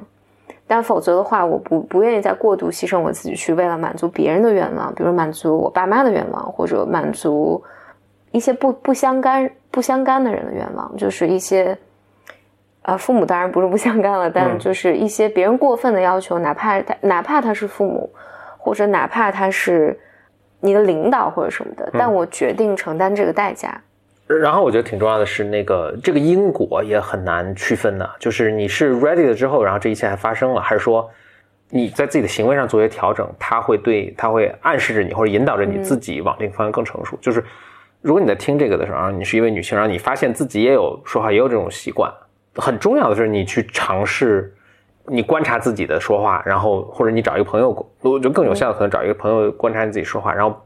[0.66, 7.62] 但否则的话，我不不愿意再过度牺牲我自己去为了满足别人的愿望，比如满足我爸妈的愿望，或者满足
[8.30, 11.76] 一些不不相干不相干的人的愿望，就是一些。
[12.86, 18.08] 呃，父母当然不是不相干了，但嗯就是一些别人过分的要求，哪怕他哪怕他是父母，
[18.56, 19.98] 或者哪怕他是
[20.60, 23.76] 你的领导或者什么的，但我决定承担这个代价。
[24.28, 31.10] 然后我觉得挺重要的是，那个这个因果也很难区分的，就是你是 ready 了之后，然后这一切还发生了，还是说
[31.70, 37.18] 你在自己的行为上做一些调整，它会对它会暗示着你或者引导着你自己往这个方向更成熟。
[37.20, 37.44] 就是
[38.00, 42.12] 如果你在听这个的时候，你是一位女性，然后你发现自己也有说话也有这种习惯，
[42.56, 44.52] 很重要的是你去尝试。
[45.08, 50.60] 你观察自己的说话，然后或者你找一个朋友，我觉得更有效的可能找一个朋友观察你自己说话，然后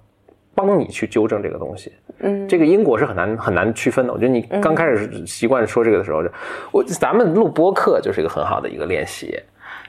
[0.54, 1.92] 帮你去纠正这个东西。
[2.20, 4.12] 嗯，这个因果是很难很难区分的。
[4.14, 6.30] 我觉得你刚开始习惯说这个的时候，就
[6.72, 9.38] 我咱们录播课就是一个很好的一个练习，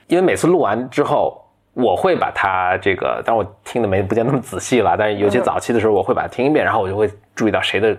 [0.08, 1.42] 因为每次录完之后，
[1.74, 7.98] 我会把它这个，当我听的没不见那么仔细了，但是有些早期的时候，我会把它听一遍，然后我就会注意到谁的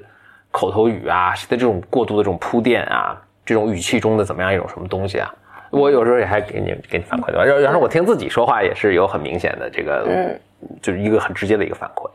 [0.51, 3.19] 口头语啊，谁的这种过度的这种铺垫啊，
[3.53, 5.33] 这种语气中的怎么样一种什么东西啊。
[5.71, 7.45] 我有时候也还给你给你反馈对吧？
[7.45, 10.41] 然后然后我听自己说话也是有很明显的这个，嗯，
[10.83, 12.09] 就是一个很直接的一个反馈。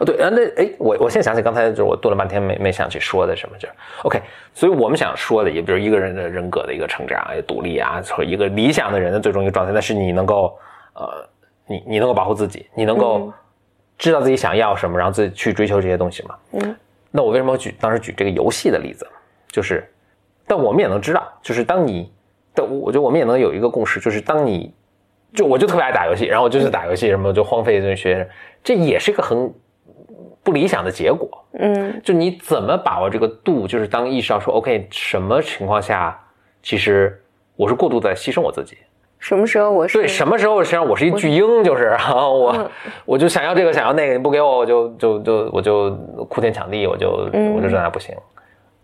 [0.00, 4.20] 哦，对，啊，那哎，我我现在想起刚才就是我顿了半天没没想起说的什么，就是 OK，
[4.52, 10.58] 所以我们想说的也比如一个人的人格的一个成长、也独立啊，或一个理想的人的最终一个状态，那是你能够
[10.94, 11.28] 呃，
[11.66, 13.32] 你你能够保护自己，你能够嗯
[13.98, 16.36] 知道自己想要什么，然后自己去追求这些东西嘛。
[16.52, 16.76] 嗯，
[17.10, 19.06] 那我为什么举当时举这个游戏的例子，
[19.48, 19.88] 就是，
[20.46, 22.12] 但我们也能知道，就是当你，
[22.54, 24.72] 但我我觉得我们也能有一个共识，就是当你，
[25.34, 28.28] 就我就特别爱打游戏，然后我就是打游戏，什么就荒废这学，
[28.62, 29.52] 这也是一个很
[30.42, 31.28] 不理想的结果。
[31.58, 36.18] 嗯就你怎么把握这个度，就是当意识到说，OK，什么情况下，
[36.62, 37.20] 其实
[37.56, 38.76] 我是过度在牺牲我自己。
[39.18, 42.70] 什么时候我是对，什么时候实际上我是一巨婴，就是啊，我、嗯
[43.06, 45.90] 我就想要这个，想要那个，你不给我，我就就就我就
[46.28, 48.14] 哭天抢地，我就、嗯我就这样不行。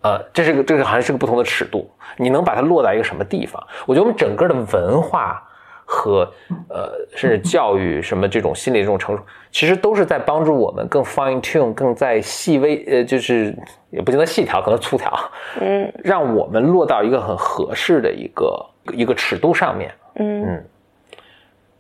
[0.03, 3.63] 呃，这是个这个好像是个不同的尺度，你能把它落在一个什么地方？
[3.87, 5.43] 我觉得我们整个的文化
[5.85, 6.31] 和
[6.69, 13.55] 呃甚至教育什么这种心理这种成熟，其实都是在帮助我们更 fine tune，更在细微呃就是
[13.91, 15.13] 也不见得细调，可能粗调，
[15.61, 19.93] 嗯让我们落到一个很合适的一个一个尺度上面。
[20.17, 20.65] 嗯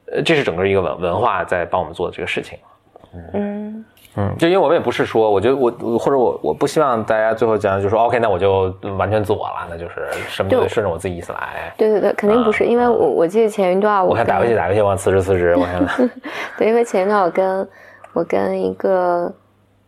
[0.06, 2.58] 呃，这是整个一个文文化在帮我们做的这个事情。
[3.14, 3.84] 嗯嗯，
[4.38, 11.72] 就因为我们也不是说，我觉得我我或者我我不希望大家最后讲就说 OK，那我就完全自我了，那就是什么都得顺着我自己意思来。
[11.78, 16.10] 对对对，肯定不是，因为我我记得前一段我看打游戏打游戏，我辞职辞职，我看。
[16.58, 17.68] 对，因为前一段我跟
[18.12, 19.32] 我跟一个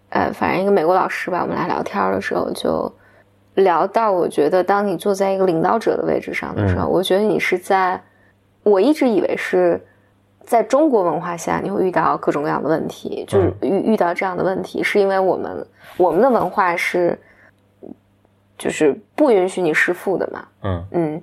[0.08, 2.90] 呃，反正一个美国老师吧，我们俩聊天的时候就
[3.56, 8.02] 聊到，我觉得当你坐在一个领导者的位置上的时候，我觉得你是在，
[8.62, 9.78] 我一直以为是
[10.46, 15.66] 在中国文化下你会遇到各种各样的问题，就是遇遇到这样的问题，是因为我们
[15.96, 17.18] 我们的文化是
[18.56, 20.84] 就是不允许你弑父的嘛，嗯。
[20.92, 21.22] 嗯，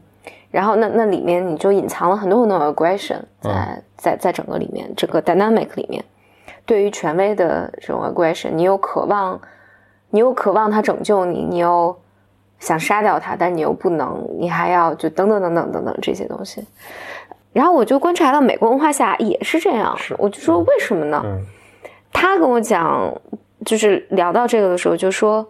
[0.49, 6.03] 然后那那里面你就隐藏了很多很多的 aggression 在、在在整个里面这个 dynamic 里面，
[6.65, 9.39] 对于权威的这种 aggression，你又渴望，
[10.09, 11.97] 你又渴望他拯救你，你又
[12.59, 16.63] 想杀掉他，但你又不能，你还要就等等等等等等这些东西。
[17.53, 20.15] 然后我就观察到美国文化下也是这样，是。
[20.17, 21.21] 我就说为什么呢？
[21.25, 21.45] 嗯。
[22.13, 23.13] 他跟我讲，
[23.65, 25.47] 就是聊到这个的时候，就说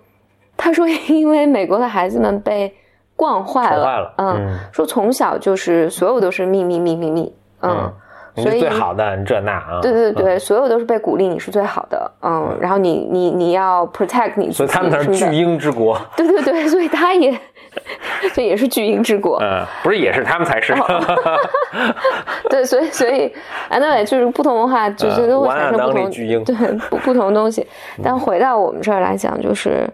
[0.56, 2.74] 他说 因为美国的孩子们被
[3.16, 4.60] 惯坏了，坏了嗯，嗯。
[4.72, 7.92] 说从小就是所有都是秘密秘密秘，嗯，
[8.36, 17.38] 你所以是最好的，你这那啊，对对对，所有都是被鼓励你是最好的，嗯，然后你你你要 protect 你，所以他们那是巨婴之国， 对对对，所以他也
[18.34, 20.74] 这也是巨婴之国，嗯，不是也是他们才是，
[22.50, 23.34] 对，所以所以
[23.70, 26.44] anyway 就是不同文化就是都会产生不同里巨婴？
[26.44, 26.56] 对
[26.90, 27.66] 不不同的东西。
[28.04, 29.90] 但回到我们这儿来讲，就是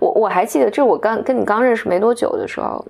[0.00, 2.84] 我我还记得，这是我刚跟你刚认识没多久的时候，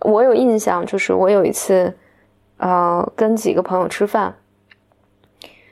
[0.00, 1.92] 我有印象，就是我有一次
[2.58, 4.36] 呃跟几个朋友吃饭，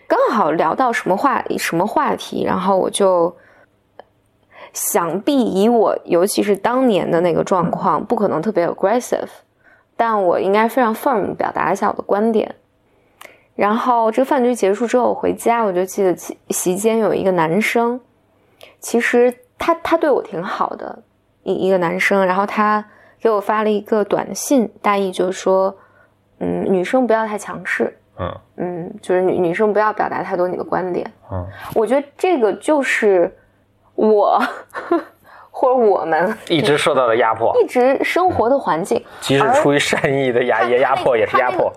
[0.06, 3.36] 刚好聊到什么话什么话题，然后我就。
[4.72, 9.28] 想必以我，尤其是当年的那个状况，不可能特别 aggressive，
[9.96, 12.56] 但我应该非常 firm 表达一下我的观点。
[13.54, 18.00] 然后这个饭局结束之后，我回家我就记得席席间有一个男生，
[18.80, 21.04] 其实他他对我挺好的，
[21.44, 22.84] 一一个男生，然后他
[23.20, 25.76] 给我发了一个短信，大意就是说，
[26.44, 31.10] 嗯，女生不要太强势，嗯嗯，就是女女生不要表达太多你的观点。
[31.32, 33.34] 嗯，我觉得这个就是
[33.94, 34.40] 我
[35.50, 39.02] 或者我们 一直受到的压迫，一直生活的环境。
[39.20, 41.72] 即使出于善意的压他压压迫也是压迫，。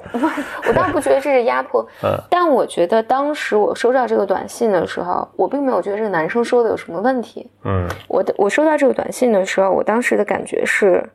[0.68, 7.50] 我倒不觉得这是压迫， 嗯但我觉得当时我收到这个短信的时候，我并没有觉得这个男生说的有什么问题。
[7.64, 11.08] 嗯我的我收到这个短信的时候，我当时的感觉是，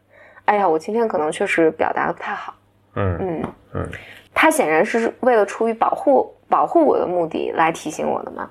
[0.44, 2.54] 哎呀，我今天可能确实表达的不太好。
[2.94, 3.42] 嗯嗯
[3.74, 3.88] 嗯，
[4.34, 8.48] 他显然是为了出于保护保护我的目的来提醒我的嘛。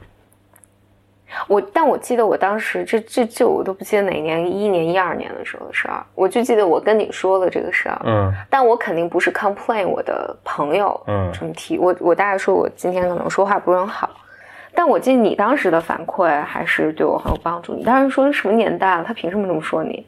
[1.47, 8.01] 我但我记得我当时这这这我都不记得哪年，一一年一二年的时候的事儿，我就记得我跟你说了这个事儿。
[8.03, 14.09] 嗯但我肯定不是 complain 我的朋友，嗯这么提我我大概说我今天可能说话不是很好，
[14.75, 17.73] 但我记得你当时的反馈还是对我很有帮助。
[17.75, 20.05] 你当时说什么年代了，他凭什么这么说你？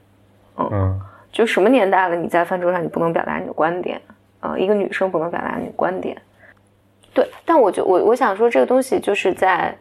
[0.57, 3.99] 嗯嗯就什么年代了，你在饭桌上你不能表达你的观点
[4.43, 6.21] 啊、一个女生不能表达你的观点。
[7.13, 9.73] 对，但我就我我想说这个东西就是在，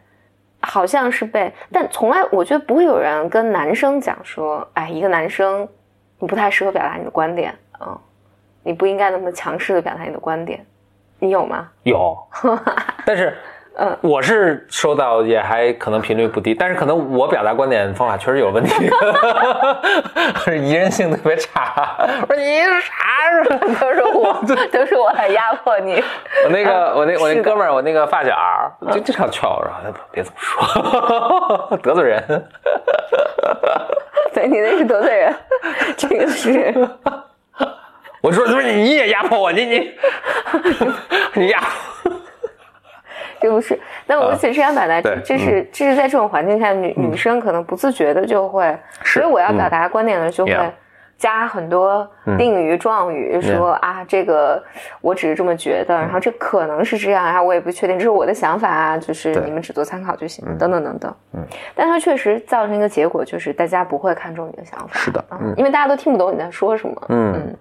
[0.61, 5.67] 好像是被，但从来我觉得不会有人跟男生讲说，哎，一个男生
[6.19, 7.99] 你不太适合表达你的观点啊、嗯
[8.65, 10.65] 你不应该那么强势的表达你的观点，
[11.19, 11.69] 你有吗？
[11.83, 12.17] 有，
[13.05, 13.35] 但是。
[13.75, 18.89] 嗯我是收到也还可能频率不低，但是可能我表达观点方法确实有问题，
[20.45, 21.95] 是宜人性特别差。
[22.27, 22.93] 我说你是啥？
[23.81, 24.33] 都是我，
[24.71, 26.03] 都是我来压迫你。
[26.45, 32.49] 我那个我那我那哥们儿，我那个发小儿就经常劝我说：“哎别这么说， 得罪人。
[34.33, 35.35] 对你那是得罪人，
[35.97, 36.73] 这个是。”
[38.21, 39.91] 我说：“他说你也压迫我，你你
[41.33, 41.59] 你压
[43.49, 43.49] 迫。
[43.49, 50.71] 这不是，那我只是想表达，对这是这是在这种环境下，女女生可能不自觉的就会，所以我要表达观点的就会
[51.17, 54.61] 加很多定语状语，说啊，这个
[54.99, 61.15] 我只是这么觉得，然后这可能是这样啊，我也不确定，这是我的想法啊，就是你们只做参考就行，等等等等。
[61.33, 67.01] 嗯，但它确实造成一个结果，就是大家不会看重你的想法，是的嗯，因为大家都听不懂你在说什么。
[67.09, 67.55] 嗯。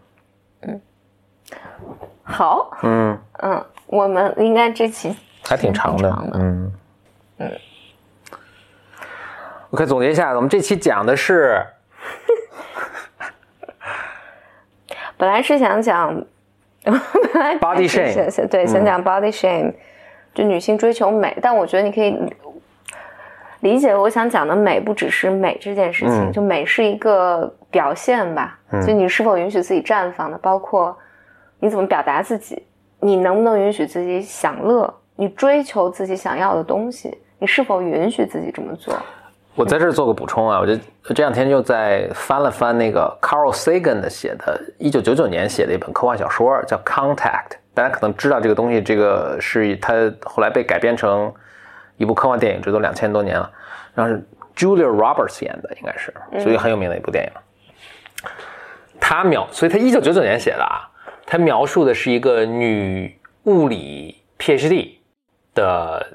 [2.25, 5.15] 好，嗯，嗯，我们应该这期
[5.45, 6.39] 还挺长的长，的。
[6.39, 6.73] 嗯。
[7.39, 7.51] 嗯。
[9.71, 11.65] 我可以总结一下，我们这期讲的是
[15.17, 16.15] 本来是想讲
[17.61, 19.73] Body shame 是是对，想讲 body shame，、
[20.35, 22.19] 就女性追求美，但我觉得你可以
[23.61, 26.33] 理解我想讲的美，不只是美这件事情，嗯。
[26.33, 30.95] 就美是一个表现吧，就你是否允许自己绽放的，包括
[31.61, 32.63] 你怎么表达自己，
[33.01, 34.93] 你能不能允许自己享乐，
[35.23, 38.93] 你追求自己想要的东西，你是否允许自己这么做？
[39.55, 40.77] 我在这儿做个补充啊，我就
[41.15, 47.51] 这两天就在翻了翻那个 Carl Sagan 的写的，一九九九年写的一本科幻小说，叫《Contact》。
[47.73, 49.95] 大家可能知道这个东西，这个是他
[50.25, 51.33] 后来被改编成
[51.99, 53.49] 一部科幻电影，这都两千多年了。
[53.95, 54.21] 然后是
[54.57, 56.13] Julia Roberts 演的，应该是，
[56.43, 58.29] 所以很有名的一部电影。
[58.99, 60.83] 他描，所以他一九九九年写的啊，
[61.25, 64.97] 他描述的是一个女物理 PhD
[65.55, 66.07] 的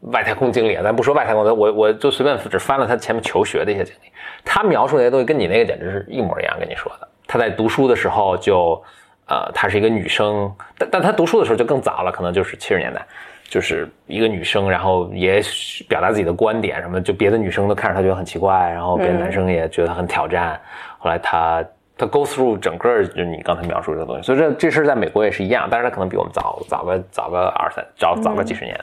[0.00, 4.10] 外太空经历啊，咱不说外太空，我我就随便只翻了他前面求学的一些经历。
[4.44, 7.08] 他描述那些东西跟你那个简直是一模一样，跟你说的。
[7.26, 8.82] 他在读书的时候就，
[9.26, 13.04] 呃，她是一个女生，但但她读书的时候就更早了，可能就是七十年代，
[13.44, 15.40] 就是一个女生，然后也
[15.88, 20.60] 表达自己的观点什么，就别的女生都看着她觉得很奇怪，然后别的男生也觉得很挑战。
[20.98, 21.64] 后来她
[21.96, 28.78] 她 go through 整个就是你刚才描述这个东西，所以这这事儿在美国也是一样，但是它可能比我们早早个早个二三早早个几十年。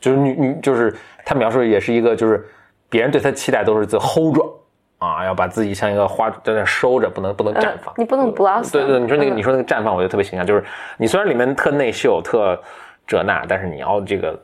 [0.00, 0.92] 就是女女就是
[1.24, 2.44] 他描述的也是一个就是
[2.90, 4.48] 别人对他期待都是 the whole 状，
[4.98, 7.94] 啊，要把自己像一个花在那收着，不能不能绽放。
[7.96, 8.72] 你不能 blossom。
[8.72, 10.64] 对对，你说那个嗯你说那个绽放，我觉得特别形象，就是
[10.96, 12.60] 你虽然里面特内秀、特
[13.06, 14.36] 这那，但是你要这个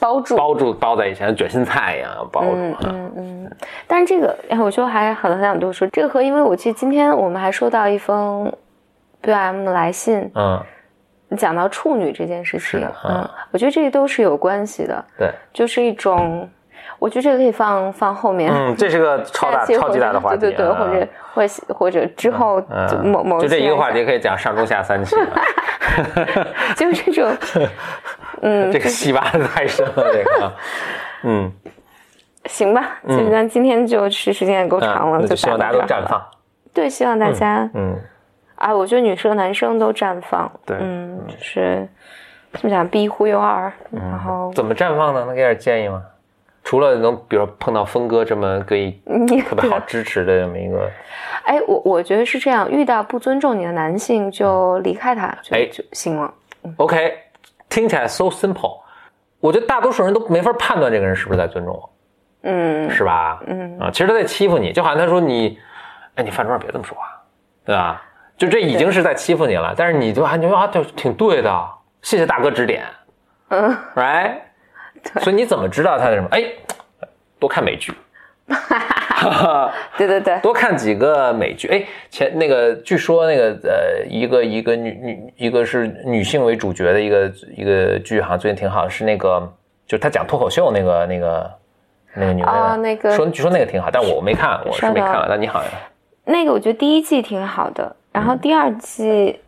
[0.00, 0.36] 包住。
[0.36, 2.50] 包住包在一起，像卷心菜一样包住。
[2.54, 3.50] 嗯嗯嗯，
[3.86, 8.52] 但是这个，哎，我就还很很想多说这个和，因为我记得今天我们还收到一封
[9.22, 10.62] BM 的来信，嗯，
[11.36, 16.48] 讲到处女这件事情，嗯嗯，我觉得这个都是有关系的，对，就是一种，
[16.98, 20.76] 我觉得这个可以放放后面，嗯，这是个 超大超级大的话题，对对对，啊。
[20.78, 22.62] 或者或者或者之后
[23.02, 25.16] 某某就这一个话期题可以讲上中下三期
[26.76, 27.36] 就是这种，
[28.44, 30.52] 嗯，这个戏挖的太深了，这个，
[31.24, 31.50] 嗯，
[32.44, 36.06] 行吧，就咱今天就是时间也够长了，嗯就希望大家都绽。
[36.06, 36.22] 放，
[36.74, 37.96] 对，希望大家嗯，
[38.56, 41.88] 啊，我觉得女生男生都绽放，对嗯，就是
[42.52, 45.24] 怎么讲，be who you are，然后怎么绽放呢？
[45.24, 46.02] 能给点建议吗？
[46.62, 48.92] 除了能，比如说碰到峰哥这么可以
[49.46, 50.90] 特别好支持的这么一个，
[51.44, 56.32] 哎，我我觉得是这样，遇到不尊重你的男性就离开他就哎就行了。
[56.76, 57.12] OK，
[57.74, 58.78] 听起来 so simple。
[59.40, 61.90] 我觉得大多数人都没法判断这个人是不是在尊重我，
[62.42, 63.42] 嗯是吧？
[63.46, 65.58] 嗯啊，其实他在欺负你，就好像他说你，
[66.14, 67.04] 哎，你饭桌上别这么说话，
[67.64, 68.00] 对吧？
[68.38, 71.68] 就这已经是在欺负你了，但是你就还觉得啊，就挺对的，
[72.02, 72.84] 谢谢大哥指点
[73.48, 74.38] 嗯，，right？
[75.20, 76.28] 所以你怎么知道他是什么？
[76.30, 76.44] 哎，
[77.38, 77.92] 多看美剧，
[79.96, 81.68] 对 对对， 多看几个美剧。
[81.68, 89.50] 哎，前那个据说那个呃，一个一个女女一个是女性为主角的一个一个剧，好像最近挺好，是那个
[89.86, 91.50] 就她讲脱口秀那个那个
[92.14, 95.70] 那个女的，哦那个说据说那个挺好，但我没看，我是没看稍等，但你好像，
[96.24, 99.40] 那个我觉得第一季挺好的，然后第二季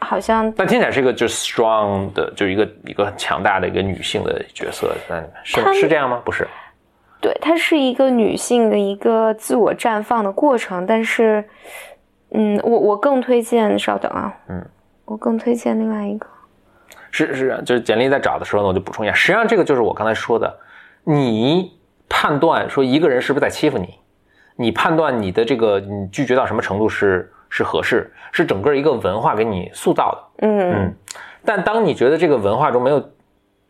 [0.00, 6.20] 好像但听起来是一个就是 strong 的，就一个一个很强大的一个女性的角色在里面，是是这样吗？
[6.24, 6.48] 不是，
[7.20, 11.44] 对它是一个女性的一个自我绽放的过程，但是，
[12.30, 14.64] 嗯，我我更推荐，稍等啊，嗯，
[15.04, 16.26] 我更推荐另外一个，
[17.10, 20.58] 是是，就是简历在找的时候呢，我就补充一下，实际上这个就是我刚才说的，
[21.04, 21.78] 你
[22.08, 23.98] 判断说一个人是不是在欺负你，
[24.56, 30.72] 你判断你的这个你拒绝到什么程度是是合适，是整个一个文化给你塑造的，嗯。
[30.72, 30.94] 嗯，
[31.44, 33.02] 但当你觉得这个文化中没有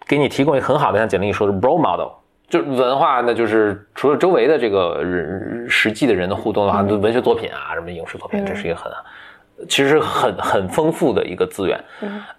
[0.06, 2.10] 给你提供一个很好的，像简历说的 role model，
[2.51, 8.93] 就文化，那就是除了周围的这个人实际的人的互动的话，就文学作品啊，什么影视作品，这是一个很。
[9.68, 11.78] 其实很很丰富的一个资源，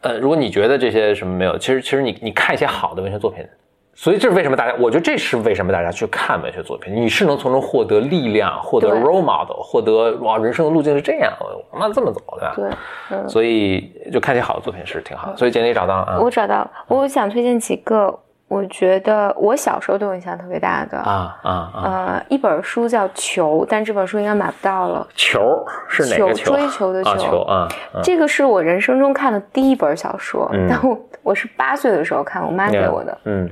[0.01, 3.45] 呃，如果你觉得这些什么没有，其实其实你你看一些好的文学作品，
[3.93, 11.31] 所以这是为什么大家，我觉得这是为什么大家去看文学作品，你是能从中获得力量，获得 role model，获得哇人生的路径是这样，
[11.79, 12.53] 那这么走对吧？
[12.55, 12.69] 对，
[13.11, 15.37] 嗯，所以就看些好的作品是挺好的。
[15.37, 18.19] 所以简历找到了啊我找到了，我想推荐几个，
[18.51, 21.81] 我觉得我小时候对我影响特别大的，啊啊啊！
[21.85, 25.07] 呃，一本书叫《球》，但这本书应该买不到了。
[25.15, 26.53] 球是哪个球？
[26.53, 28.01] 追求的啊球球啊啊！
[28.03, 33.17] 这个是我人生中看的第一本小说，嗯 但我我是八岁的时候看，我妈给我的。
[33.23, 33.49] 嗯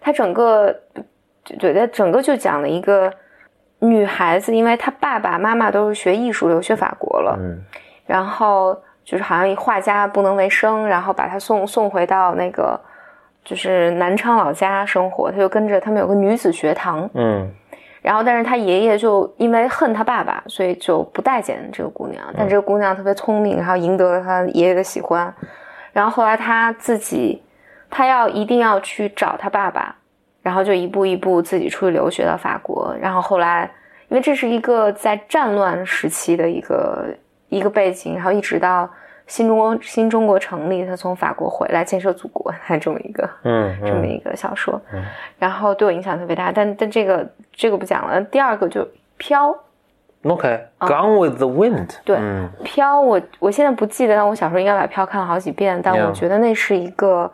[0.00, 0.74] 它整个，
[1.60, 3.08] 对，它整个就讲了一个
[3.78, 7.62] 女孩子，因为她爸爸妈妈都是学艺术，留学法国了，嗯
[8.04, 12.80] 然后就是好像一画家不能为生，然后把她送送回到那个
[13.46, 17.48] 就是南昌老家生活，他就跟着他们有个女子学堂，嗯。
[18.02, 25.32] 然后但是他爷爷就因为恨他爸爸，所以就不待见这个姑娘，但这个姑娘特别聪明，然后赢得了他爷爷的喜欢，
[25.92, 27.42] 然后后来他自己，
[27.90, 29.96] 他要一定要去找他爸爸，
[30.40, 33.68] 然后就一步一步自己出去留学到法国，然后后来
[34.08, 37.06] 因为这是一个在战乱时期的一个
[37.48, 38.88] 一个背景，然后一直到
[39.26, 43.28] 新中国新中国成立，他从法国回来建设祖国，还 这么一个。
[43.42, 44.80] 嗯嗯这么一个小说，
[45.38, 46.52] 然后对我影响特别大。
[46.52, 48.20] 但但这个这个不讲了。
[48.22, 48.86] 第二个就
[49.16, 49.52] 飘
[50.22, 51.88] ，OK，Gone with the Wind。
[52.04, 55.80] 对嗯飘，我我现在不记得，但我小时候应该把飘看了好几遍。
[55.82, 57.30] 但我觉得那是一个，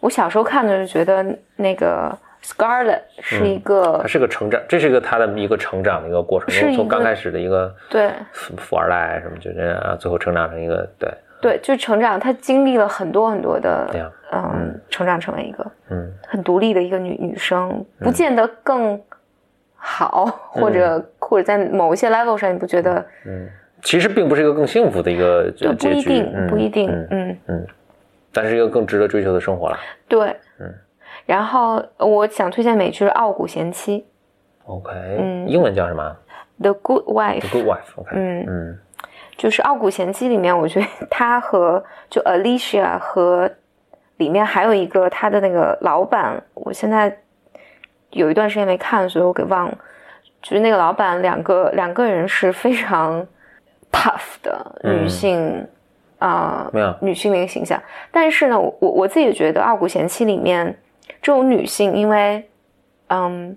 [0.00, 1.24] 我小时候看的就觉得
[1.56, 11.08] 那个 Scarlet 是一个、它是个成长，这是一个他的一个成长的一个过程，是从从刚开始的一个对富富二代什么，就这样啊，最后成长成一个对，
[11.40, 19.00] 对，就成长，他经历了很多很多的嗯，成长成为一个嗯很独立的一个女女生，不见得更
[19.76, 23.04] 好，或者或者在某一些 level 上，你不觉得？
[23.24, 23.48] 嗯，
[23.82, 27.66] 其实并不是一个更幸福的一个对，不一定，嗯不一定，嗯，嗯
[28.32, 29.78] 但是一个更值得追求的生活了。
[30.08, 30.51] 对，嗯。
[31.26, 34.06] 然后我想推荐美剧是《傲骨贤妻
[34.66, 36.16] OK，嗯英文叫什么
[36.60, 37.96] The Good Wife》，？The Good Wife。
[37.96, 38.78] OK，嗯嗯
[39.36, 43.50] 就是《傲骨贤妻》里面，我觉得她和就 Alicia 和
[44.18, 47.18] 里面还有一个她的那个老板，我现在
[48.10, 49.78] 有一段时间没看，所以我给忘了。
[50.40, 53.26] 就是那个老板两个 两个人是非常
[53.90, 55.66] tough 的女性
[56.18, 57.80] 啊、没有女性的一个形象。
[58.12, 60.76] 但是呢，我我我自己觉得《傲骨贤妻》里面
[61.20, 62.48] 这种女性，因为
[63.08, 63.56] 嗯，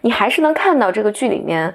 [0.00, 1.74] 你还是能看到这个剧里面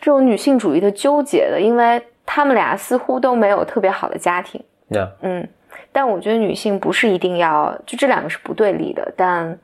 [0.00, 4.62] 这种女性主义的纠结的，因为她们俩似乎都没有特别好的家庭。
[4.88, 5.46] 呀，嗯，
[5.92, 9.58] 但我觉得女性不是一定要，就这两个是不对立的，但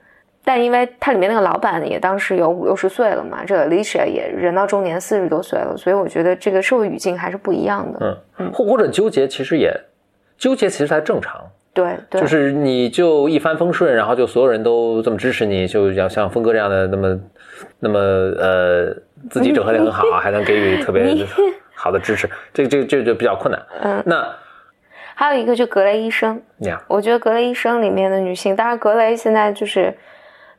[0.45, 8.19] 但因为它里面那个老板也当时有五六十岁了嘛，这个 Alicia 也人到中年四十多岁了，所以我觉得这个社会语境还是不一样的。
[8.39, 9.71] 嗯，或或者纠结，其实也
[10.39, 11.51] 纠结，其实才正常。
[11.79, 17.21] 对对，就是你就一帆风顺，然后就所有人都这么支持你，就像像峰哥这样的那么
[17.79, 18.93] 那么呃
[19.31, 21.17] 自己整合的很好，还能给予特别
[21.73, 23.63] 好的支持，这个这个这个就比较困难。
[23.83, 24.29] 嗯，那
[25.15, 29.97] 还有一个就格雷医生，呀，我觉得格雷医生里面的女性，当然格雷现在就是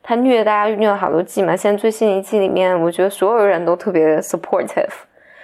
[0.02, 4.88] 他虐大家虐了好多季嘛，现在最新一季里面，我觉得所有人都特别 supportive，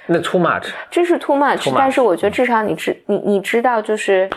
[0.07, 4.29] 那 too much，这是 too much，, Too much 但是我觉得至少你知你你知道就是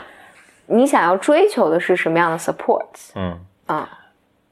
[0.70, 2.86] 你想要追求的是什么样的 support
[3.16, 3.38] 嗯。
[3.66, 3.90] 啊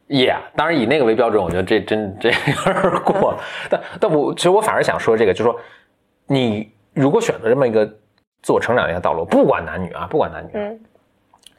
[0.07, 3.39] ？Yeah，当然以那个为标准，我觉得这真这有点过了。
[3.69, 5.59] 但但我其实我反而想说这个，就是说，
[6.27, 7.85] 你如果选择这么一个
[8.41, 10.79] 自我成长的一个道路，不管男女啊，不管男女，嗯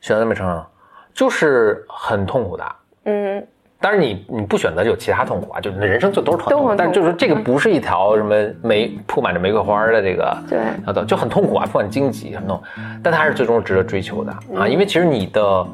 [0.00, 0.70] 选择这么成长，
[1.12, 2.76] 就是很痛苦的。
[3.04, 3.46] 嗯
[3.80, 12.64] 当然你你不选择就有其他痛苦啊，就是人生就都是很痛苦，但就是这个不是一条什么玫铺满着玫瑰花的这个对就很痛苦啊，不管荆棘很痛苦，
[13.02, 15.66] 但它还是最终值得追求的啊，因为其实你的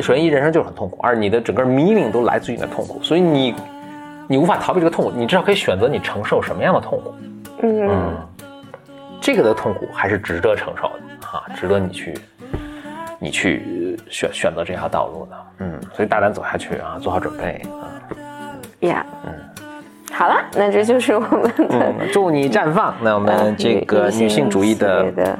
[0.00, 3.54] 首先一人生就是很痛苦，二你的整个 meaning 都来自于你的痛苦，所以你
[4.26, 7.14] 你无法逃避这个痛苦，你至少可以选择你承受什么样的痛苦，
[7.62, 7.88] 嗯。
[7.88, 8.16] 嗯，
[9.20, 12.14] 这个的痛苦还是值得承受的啊，值得你去
[13.20, 15.36] 你去选选择这条道路的。
[15.58, 17.90] 嗯，所以大胆走下去啊，做好准备啊。
[18.80, 19.02] Yeah。
[19.24, 19.32] 嗯。
[20.12, 22.94] 好了，那这就是我们的、祝你绽放。
[23.02, 25.38] 那我们这个女性主义的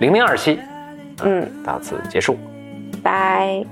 [0.00, 0.60] 零零二期，
[1.22, 2.36] 嗯，到此结束，
[3.02, 3.64] 拜。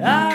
[0.00, 0.33] Bye.